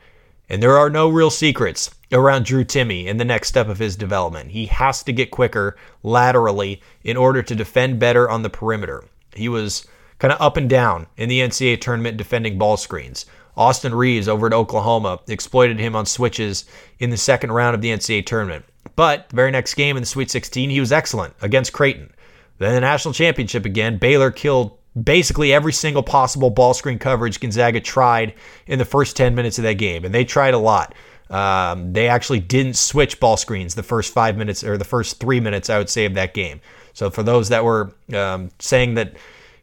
And 0.48 0.60
there 0.60 0.76
are 0.76 0.90
no 0.90 1.08
real 1.08 1.30
secrets 1.30 1.88
around 2.10 2.46
Drew 2.46 2.64
Timme 2.64 3.06
in 3.06 3.16
the 3.16 3.24
next 3.24 3.50
step 3.50 3.68
of 3.68 3.78
his 3.78 3.94
development. 3.94 4.50
He 4.50 4.66
has 4.66 5.04
to 5.04 5.12
get 5.12 5.30
quicker 5.30 5.76
laterally 6.02 6.82
in 7.04 7.16
order 7.16 7.44
to 7.44 7.54
defend 7.54 8.00
better 8.00 8.28
on 8.28 8.42
the 8.42 8.50
perimeter. 8.50 9.04
He 9.36 9.48
was 9.48 9.86
kind 10.22 10.32
of 10.32 10.40
up 10.40 10.56
and 10.56 10.70
down 10.70 11.04
in 11.16 11.28
the 11.28 11.40
NCAA 11.40 11.80
tournament 11.80 12.16
defending 12.16 12.56
ball 12.56 12.76
screens. 12.76 13.26
Austin 13.56 13.92
Reaves 13.92 14.28
over 14.28 14.46
at 14.46 14.52
Oklahoma 14.52 15.18
exploited 15.26 15.80
him 15.80 15.96
on 15.96 16.06
switches 16.06 16.64
in 17.00 17.10
the 17.10 17.16
second 17.16 17.50
round 17.50 17.74
of 17.74 17.80
the 17.80 17.88
NCAA 17.88 18.24
tournament. 18.24 18.64
But 18.94 19.30
the 19.30 19.34
very 19.34 19.50
next 19.50 19.74
game 19.74 19.96
in 19.96 20.02
the 20.02 20.06
Sweet 20.06 20.30
16, 20.30 20.70
he 20.70 20.78
was 20.78 20.92
excellent 20.92 21.34
against 21.42 21.72
Creighton. 21.72 22.14
Then 22.58 22.72
the 22.76 22.80
national 22.80 23.14
championship 23.14 23.64
again, 23.64 23.98
Baylor 23.98 24.30
killed 24.30 24.78
basically 25.02 25.52
every 25.52 25.72
single 25.72 26.04
possible 26.04 26.50
ball 26.50 26.72
screen 26.72 27.00
coverage 27.00 27.40
Gonzaga 27.40 27.80
tried 27.80 28.34
in 28.68 28.78
the 28.78 28.84
first 28.84 29.16
10 29.16 29.34
minutes 29.34 29.58
of 29.58 29.64
that 29.64 29.74
game, 29.74 30.04
and 30.04 30.14
they 30.14 30.24
tried 30.24 30.54
a 30.54 30.58
lot. 30.58 30.94
Um, 31.30 31.94
they 31.94 32.06
actually 32.06 32.38
didn't 32.38 32.76
switch 32.76 33.18
ball 33.18 33.36
screens 33.36 33.74
the 33.74 33.82
first 33.82 34.14
five 34.14 34.36
minutes 34.36 34.62
or 34.62 34.78
the 34.78 34.84
first 34.84 35.18
three 35.18 35.40
minutes, 35.40 35.68
I 35.68 35.78
would 35.78 35.90
say, 35.90 36.04
of 36.04 36.14
that 36.14 36.32
game. 36.32 36.60
So 36.92 37.10
for 37.10 37.24
those 37.24 37.48
that 37.48 37.64
were 37.64 37.92
um, 38.14 38.50
saying 38.60 38.94
that 38.94 39.16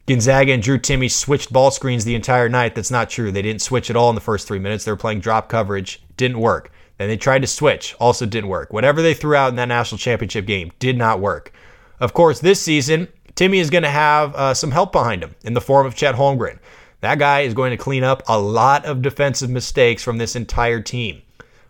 Gonzaga 0.09 0.53
and 0.53 0.63
Drew 0.63 0.79
Timme 0.79 1.11
switched 1.11 1.53
ball 1.53 1.69
screens 1.69 2.03
the 2.03 2.15
entire 2.15 2.49
night, 2.49 2.73
that's 2.73 2.89
not 2.89 3.11
true. 3.11 3.31
They 3.31 3.43
didn't 3.43 3.61
switch 3.61 3.91
at 3.91 3.95
all 3.95 4.09
in 4.09 4.15
the 4.15 4.21
first 4.21 4.47
three 4.47 4.57
minutes. 4.57 4.83
They 4.83 4.91
were 4.91 4.97
playing 4.97 5.19
drop 5.19 5.49
coverage, 5.49 6.01
didn't 6.17 6.39
work. 6.39 6.71
Then 6.97 7.09
they 7.09 7.15
tried 7.15 7.43
to 7.43 7.47
switch, 7.47 7.95
also 7.99 8.25
didn't 8.25 8.49
work. 8.49 8.73
Whatever 8.73 9.03
they 9.03 9.13
threw 9.13 9.35
out 9.35 9.49
in 9.49 9.55
that 9.57 9.67
national 9.67 9.99
championship 9.99 10.47
game 10.47 10.71
did 10.79 10.97
not 10.97 11.19
work. 11.19 11.53
Of 11.99 12.13
course, 12.13 12.39
this 12.39 12.59
season, 12.59 13.07
Timme 13.35 13.59
is 13.59 13.69
going 13.69 13.83
to 13.83 13.89
have 13.91 14.33
uh, 14.33 14.55
some 14.55 14.71
help 14.71 14.91
behind 14.91 15.21
him 15.21 15.35
in 15.43 15.53
the 15.53 15.61
form 15.61 15.85
of 15.85 15.93
Chet 15.93 16.15
Holmgren. 16.15 16.57
That 17.01 17.19
guy 17.19 17.41
is 17.41 17.53
going 17.53 17.69
to 17.69 17.77
clean 17.77 18.03
up 18.03 18.23
a 18.27 18.39
lot 18.39 18.85
of 18.85 19.03
defensive 19.03 19.51
mistakes 19.51 20.01
from 20.01 20.17
this 20.17 20.35
entire 20.35 20.81
team. 20.81 21.21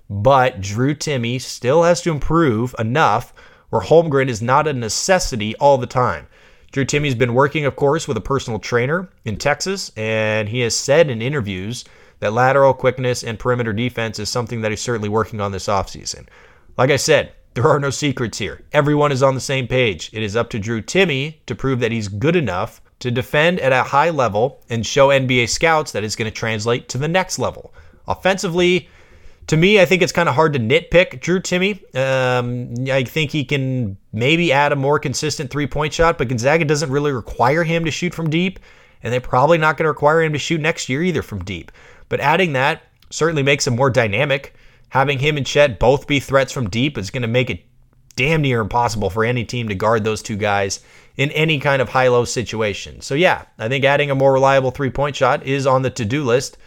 But 0.10 0.62
Drew 0.62 0.96
Timme 0.96 1.42
still 1.42 1.84
has 1.84 2.02
to 2.04 2.12
improve 2.12 2.74
enough 2.80 3.34
where 3.70 3.82
Holmgren 3.82 4.30
is 4.30 4.42
not 4.42 4.66
a 4.66 4.72
necessity 4.72 5.58
all 5.58 5.78
the 5.78 5.86
time. 5.86 6.28
Drew 6.72 6.86
Timme's 6.86 7.16
been 7.16 7.34
working, 7.34 7.66
of 7.66 7.76
course, 7.76 8.08
with 8.08 8.18
a 8.18 8.22
personal 8.22 8.60
trainer 8.60 9.10
in 9.26 9.38
Texas, 9.38 9.92
and 9.98 10.50
he 10.50 10.60
has 10.62 10.76
said 10.76 11.10
in 11.10 11.22
interviews 11.22 11.84
that 12.20 12.34
lateral 12.34 12.74
quickness 12.74 13.24
and 13.24 13.40
perimeter 13.40 13.74
defense 13.74 14.20
is 14.20 14.30
something 14.30 14.62
that 14.62 14.72
he's 14.72 14.82
certainly 14.82 15.10
working 15.10 15.42
on 15.42 15.52
this 15.52 15.68
offseason. 15.68 16.28
Like 16.78 16.92
I 16.92 16.98
said, 16.98 17.34
there 17.56 17.68
are 17.68 17.80
no 17.80 17.90
secrets 17.90 18.38
here. 18.38 18.62
Everyone 18.72 19.12
is 19.12 19.24
on 19.24 19.34
the 19.34 19.42
same 19.42 19.68
page. 19.68 20.12
It 20.14 20.22
is 20.22 20.36
up 20.36 20.50
to 20.52 20.60
Drew 20.60 20.82
Timme 20.82 21.36
to 21.48 21.56
prove 21.56 21.80
that 21.80 21.92
he's 21.92 22.08
good 22.08 22.36
enough 22.36 22.82
to 23.00 23.10
defend 23.10 23.60
at 23.60 23.72
a 23.72 23.84
high 23.84 24.12
level 24.12 24.62
and 24.70 24.86
show 24.86 25.08
NBA 25.08 25.50
scouts 25.50 25.92
that 25.92 26.04
it's 26.04 26.16
going 26.16 26.30
to 26.30 26.38
translate 26.38 26.88
to 26.90 26.98
the 26.98 27.08
next 27.08 27.40
level. 27.40 27.74
Offensively, 28.08 28.90
to 29.50 29.58
me, 29.58 29.82
I 29.82 29.86
think 29.86 30.04
it's 30.04 30.12
kind 30.12 30.30
of 30.30 30.36
hard 30.36 30.54
to 30.54 30.60
nitpick 30.60 31.22
Drew 31.22 31.40
Timme. 31.40 31.80
Um, 31.98 32.88
I 32.88 33.04
think 33.04 33.32
he 33.32 33.44
can 33.44 33.98
maybe 34.14 34.54
add 34.54 34.72
a 34.72 34.76
more 34.76 35.00
consistent 35.00 35.50
three 35.50 35.66
point 35.66 35.92
shot, 35.92 36.20
but 36.20 36.28
Gonzaga 36.28 36.66
doesn't 36.66 36.92
really 36.92 37.12
require 37.12 37.64
him 37.64 37.84
to 37.86 37.90
shoot 37.90 38.14
from 38.14 38.30
deep, 38.30 38.60
and 39.02 39.12
they're 39.12 39.20
probably 39.20 39.58
not 39.58 39.76
going 39.76 39.86
to 39.86 39.90
require 39.90 40.22
him 40.22 40.34
to 40.34 40.40
shoot 40.40 40.62
next 40.62 40.88
year 40.88 41.02
either 41.02 41.24
from 41.24 41.44
deep. 41.44 41.72
But 42.10 42.20
adding 42.20 42.54
that 42.54 42.84
certainly 43.10 43.42
makes 43.42 43.66
him 43.66 43.76
more 43.76 43.90
dynamic. 43.90 44.54
Having 44.90 45.18
him 45.18 45.36
and 45.36 45.48
Chet 45.48 45.80
both 45.80 46.06
be 46.06 46.20
threats 46.20 46.52
from 46.52 46.70
deep 46.70 46.96
is 46.96 47.10
going 47.10 47.24
to 47.24 47.28
make 47.28 47.50
it 47.50 47.66
damn 48.16 48.44
near 48.44 48.62
impossible 48.62 49.10
for 49.10 49.26
any 49.26 49.46
team 49.46 49.68
to 49.70 49.76
guard 49.76 50.04
those 50.04 50.22
two 50.22 50.38
guys 50.38 50.82
in 51.18 51.32
any 51.32 51.60
kind 51.60 51.82
of 51.82 51.90
high 51.90 52.10
low 52.10 52.24
situation. 52.24 53.02
So, 53.02 53.16
yeah, 53.16 53.46
I 53.58 53.68
think 53.68 53.84
adding 53.84 54.12
a 54.12 54.16
more 54.16 54.32
reliable 54.32 54.70
three 54.70 54.92
point 54.92 55.16
shot 55.16 55.42
is 55.44 55.66
on 55.66 55.82
the 55.82 55.90
to 55.90 56.06
do 56.06 56.24
list, 56.24 56.60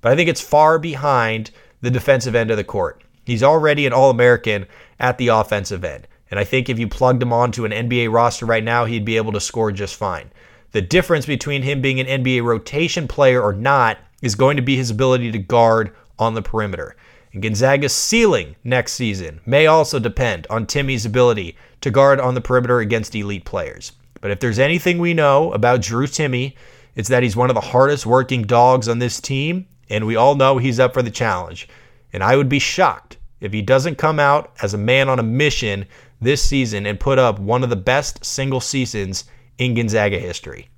but 0.00 0.10
I 0.10 0.16
think 0.16 0.30
it's 0.30 0.40
far 0.40 0.78
behind 0.78 1.50
the 1.80 1.90
defensive 1.90 2.34
end 2.34 2.50
of 2.50 2.56
the 2.56 2.64
court. 2.64 3.02
He's 3.24 3.42
already 3.42 3.86
an 3.86 3.92
All 3.92 4.10
American 4.10 4.66
at 4.98 5.18
the 5.18 5.28
offensive 5.28 5.84
end. 5.84 6.06
And 6.30 6.38
I 6.38 6.44
think 6.44 6.68
if 6.68 6.78
you 6.78 6.88
plugged 6.88 7.22
him 7.22 7.32
onto 7.32 7.64
an 7.64 7.72
NBA 7.72 8.12
roster 8.12 8.46
right 8.46 8.62
now, 8.62 8.84
he'd 8.84 9.04
be 9.04 9.16
able 9.16 9.32
to 9.32 9.40
score 9.40 9.72
just 9.72 9.96
fine. 9.96 10.30
The 10.72 10.80
difference 10.80 11.26
between 11.26 11.62
him 11.62 11.80
being 11.80 11.98
an 11.98 12.22
NBA 12.22 12.44
rotation 12.44 13.08
player 13.08 13.42
or 13.42 13.52
not 13.52 13.98
is 14.22 14.34
going 14.34 14.56
to 14.56 14.62
be 14.62 14.76
his 14.76 14.90
ability 14.90 15.32
to 15.32 15.38
guard 15.38 15.94
on 16.18 16.34
the 16.34 16.42
perimeter. 16.42 16.96
And 17.32 17.42
Gonzaga's 17.42 17.94
ceiling 17.94 18.56
next 18.64 18.92
season 18.92 19.40
may 19.46 19.66
also 19.66 19.98
depend 19.98 20.46
on 20.50 20.66
Timme's 20.66 21.06
ability 21.06 21.56
to 21.80 21.90
guard 21.90 22.20
on 22.20 22.34
the 22.34 22.40
perimeter 22.40 22.80
against 22.80 23.14
elite 23.14 23.44
players. 23.44 23.92
But 24.20 24.30
if 24.30 24.40
there's 24.40 24.58
anything 24.58 24.98
we 24.98 25.14
know 25.14 25.52
about 25.52 25.80
Drew 25.80 26.06
Timme, 26.06 26.54
it's 26.94 27.08
that 27.08 27.22
he's 27.22 27.36
one 27.36 27.50
of 27.50 27.54
the 27.54 27.60
hardest 27.60 28.04
working 28.04 28.42
dogs 28.42 28.88
on 28.88 28.98
this 28.98 29.20
team, 29.20 29.66
and 29.90 30.06
we 30.06 30.16
all 30.16 30.34
know 30.34 30.56
he's 30.56 30.80
up 30.80 30.94
for 30.94 31.02
the 31.02 31.10
challenge. 31.10 31.68
And 32.12 32.22
I 32.22 32.36
would 32.36 32.48
be 32.48 32.58
shocked 32.58 33.18
if 33.40 33.52
he 33.52 33.62
doesn't 33.62 33.98
come 33.98 34.18
out 34.18 34.52
as 34.62 34.72
a 34.72 34.78
man 34.78 35.08
on 35.08 35.18
a 35.18 35.24
mission 35.24 35.86
this 36.20 36.42
season 36.42 36.86
and 36.86 37.00
put 37.00 37.18
up 37.18 37.38
one 37.38 37.62
of 37.62 37.70
the 37.70 37.76
best 37.76 38.24
single 38.24 38.60
seasons 38.60 39.24
in 39.58 39.74
Gonzaga 39.74 40.18
history. 40.18 40.68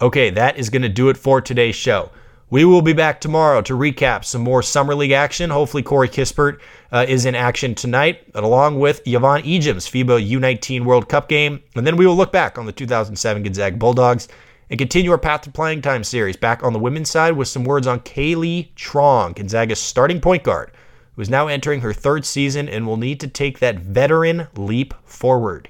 Okay, 0.00 0.30
that 0.30 0.58
is 0.58 0.70
going 0.70 0.82
to 0.82 0.88
do 0.88 1.08
it 1.08 1.16
for 1.16 1.40
today's 1.40 1.76
show. 1.76 2.10
We 2.50 2.64
will 2.64 2.82
be 2.82 2.92
back 2.92 3.20
tomorrow 3.20 3.62
to 3.62 3.74
recap 3.74 4.24
some 4.24 4.42
more 4.42 4.62
Summer 4.62 4.94
League 4.94 5.12
action. 5.12 5.50
Hopefully, 5.50 5.82
Corey 5.82 6.08
Kispert 6.08 6.60
uh, 6.92 7.04
is 7.08 7.24
in 7.24 7.34
action 7.34 7.74
tonight, 7.74 8.20
along 8.34 8.78
with 8.78 9.02
Yvonne 9.06 9.42
Ejim's 9.42 9.88
FIBA 9.88 10.30
U19 10.30 10.84
World 10.84 11.08
Cup 11.08 11.28
game. 11.28 11.62
And 11.74 11.86
then 11.86 11.96
we 11.96 12.06
will 12.06 12.16
look 12.16 12.32
back 12.32 12.58
on 12.58 12.66
the 12.66 12.72
2007 12.72 13.42
Gonzaga 13.42 13.76
Bulldogs 13.76 14.28
and 14.70 14.78
continue 14.78 15.10
our 15.10 15.18
Path 15.18 15.42
to 15.42 15.50
Playing 15.50 15.82
Time 15.82 16.04
series 16.04 16.36
back 16.36 16.62
on 16.62 16.72
the 16.72 16.78
women's 16.78 17.10
side 17.10 17.36
with 17.36 17.48
some 17.48 17.64
words 17.64 17.86
on 17.86 18.00
Kaylynne 18.00 18.72
Truong, 18.74 19.34
Gonzaga's 19.34 19.80
starting 19.80 20.20
point 20.20 20.42
guard, 20.42 20.72
who 21.14 21.22
is 21.22 21.30
now 21.30 21.48
entering 21.48 21.80
her 21.82 21.92
third 21.92 22.24
season 22.24 22.68
and 22.68 22.86
will 22.86 22.96
need 22.96 23.20
to 23.20 23.28
take 23.28 23.58
that 23.58 23.78
veteran 23.78 24.48
leap 24.56 24.94
forward. 25.04 25.68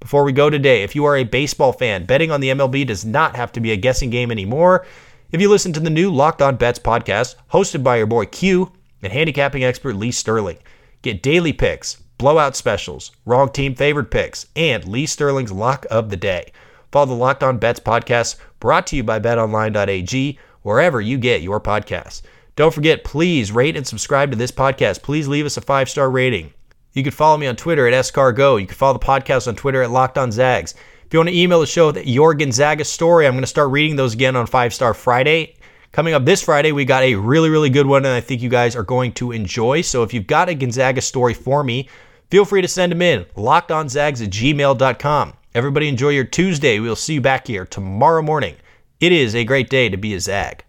Before 0.00 0.24
we 0.24 0.32
go 0.32 0.50
today, 0.50 0.82
if 0.82 0.96
you 0.96 1.04
are 1.04 1.16
a 1.16 1.24
baseball 1.24 1.72
fan, 1.72 2.06
betting 2.06 2.32
on 2.32 2.40
the 2.40 2.48
MLB 2.48 2.86
does 2.86 3.04
not 3.04 3.36
have 3.36 3.52
to 3.52 3.60
be 3.60 3.70
a 3.70 3.76
guessing 3.76 4.10
game 4.10 4.32
anymore. 4.32 4.84
If 5.30 5.40
you 5.40 5.48
listen 5.48 5.72
to 5.74 5.80
the 5.80 5.90
new 5.90 6.12
Locked 6.12 6.42
On 6.42 6.56
Bets 6.56 6.80
podcast, 6.80 7.36
hosted 7.52 7.84
by 7.84 7.98
your 7.98 8.06
boy 8.06 8.26
Q 8.26 8.72
and 9.00 9.12
handicapping 9.12 9.62
expert 9.62 9.94
Lee 9.94 10.10
Sterling, 10.10 10.58
get 11.02 11.22
daily 11.22 11.52
picks, 11.52 12.02
blowout 12.18 12.56
specials, 12.56 13.12
wrong 13.24 13.48
team 13.48 13.74
favored 13.74 14.10
picks, 14.10 14.46
and 14.56 14.86
Lee 14.86 15.06
Sterling's 15.06 15.52
lock 15.52 15.86
of 15.90 16.10
the 16.10 16.16
day. 16.16 16.52
Follow 16.92 17.06
the 17.06 17.14
Locked 17.14 17.42
On 17.42 17.56
Bets 17.56 17.80
podcast 17.80 18.36
brought 18.60 18.86
to 18.88 18.96
you 18.96 19.02
by 19.02 19.18
betonline.ag 19.18 20.38
wherever 20.60 21.00
you 21.00 21.16
get 21.16 21.40
your 21.40 21.58
podcasts. 21.58 22.20
Don't 22.54 22.74
forget, 22.74 23.02
please 23.02 23.50
rate 23.50 23.76
and 23.76 23.86
subscribe 23.86 24.30
to 24.30 24.36
this 24.36 24.52
podcast. 24.52 25.02
Please 25.02 25.26
leave 25.26 25.46
us 25.46 25.56
a 25.56 25.62
five 25.62 25.88
star 25.88 26.10
rating. 26.10 26.52
You 26.92 27.02
can 27.02 27.12
follow 27.12 27.38
me 27.38 27.46
on 27.46 27.56
Twitter 27.56 27.88
at 27.88 27.94
SCarGo. 27.94 28.60
You 28.60 28.66
can 28.66 28.76
follow 28.76 28.98
the 28.98 29.04
podcast 29.04 29.48
on 29.48 29.56
Twitter 29.56 29.82
at 29.82 29.90
Locked 29.90 30.18
On 30.18 30.30
Zags. 30.30 30.74
If 31.06 31.14
you 31.14 31.18
want 31.18 31.30
to 31.30 31.36
email 31.36 31.60
the 31.60 31.66
show 31.66 31.86
with 31.86 32.06
your 32.06 32.34
Gonzaga 32.34 32.84
story, 32.84 33.26
I'm 33.26 33.32
going 33.32 33.42
to 33.42 33.46
start 33.46 33.70
reading 33.70 33.96
those 33.96 34.12
again 34.12 34.36
on 34.36 34.46
Five 34.46 34.74
Star 34.74 34.92
Friday. 34.92 35.56
Coming 35.92 36.12
up 36.12 36.26
this 36.26 36.42
Friday, 36.42 36.72
we 36.72 36.84
got 36.84 37.02
a 37.02 37.14
really, 37.14 37.48
really 37.48 37.70
good 37.70 37.86
one, 37.86 38.04
and 38.04 38.14
I 38.14 38.20
think 38.20 38.42
you 38.42 38.48
guys 38.50 38.76
are 38.76 38.82
going 38.82 39.12
to 39.14 39.32
enjoy. 39.32 39.80
So 39.80 40.02
if 40.02 40.12
you've 40.12 40.26
got 40.26 40.50
a 40.50 40.54
Gonzaga 40.54 41.00
story 41.00 41.34
for 41.34 41.64
me, 41.64 41.88
feel 42.30 42.44
free 42.44 42.62
to 42.62 42.68
send 42.68 42.92
them 42.92 43.02
in. 43.02 43.24
LockedOnZags 43.36 44.22
at 44.24 44.30
gmail.com. 44.30 45.34
Everybody 45.54 45.88
enjoy 45.88 46.10
your 46.10 46.24
Tuesday. 46.24 46.80
We'll 46.80 46.96
see 46.96 47.14
you 47.14 47.20
back 47.20 47.46
here 47.46 47.66
tomorrow 47.66 48.22
morning. 48.22 48.56
It 49.00 49.12
is 49.12 49.34
a 49.34 49.44
great 49.44 49.68
day 49.68 49.90
to 49.90 49.98
be 49.98 50.14
a 50.14 50.20
Zag. 50.20 50.64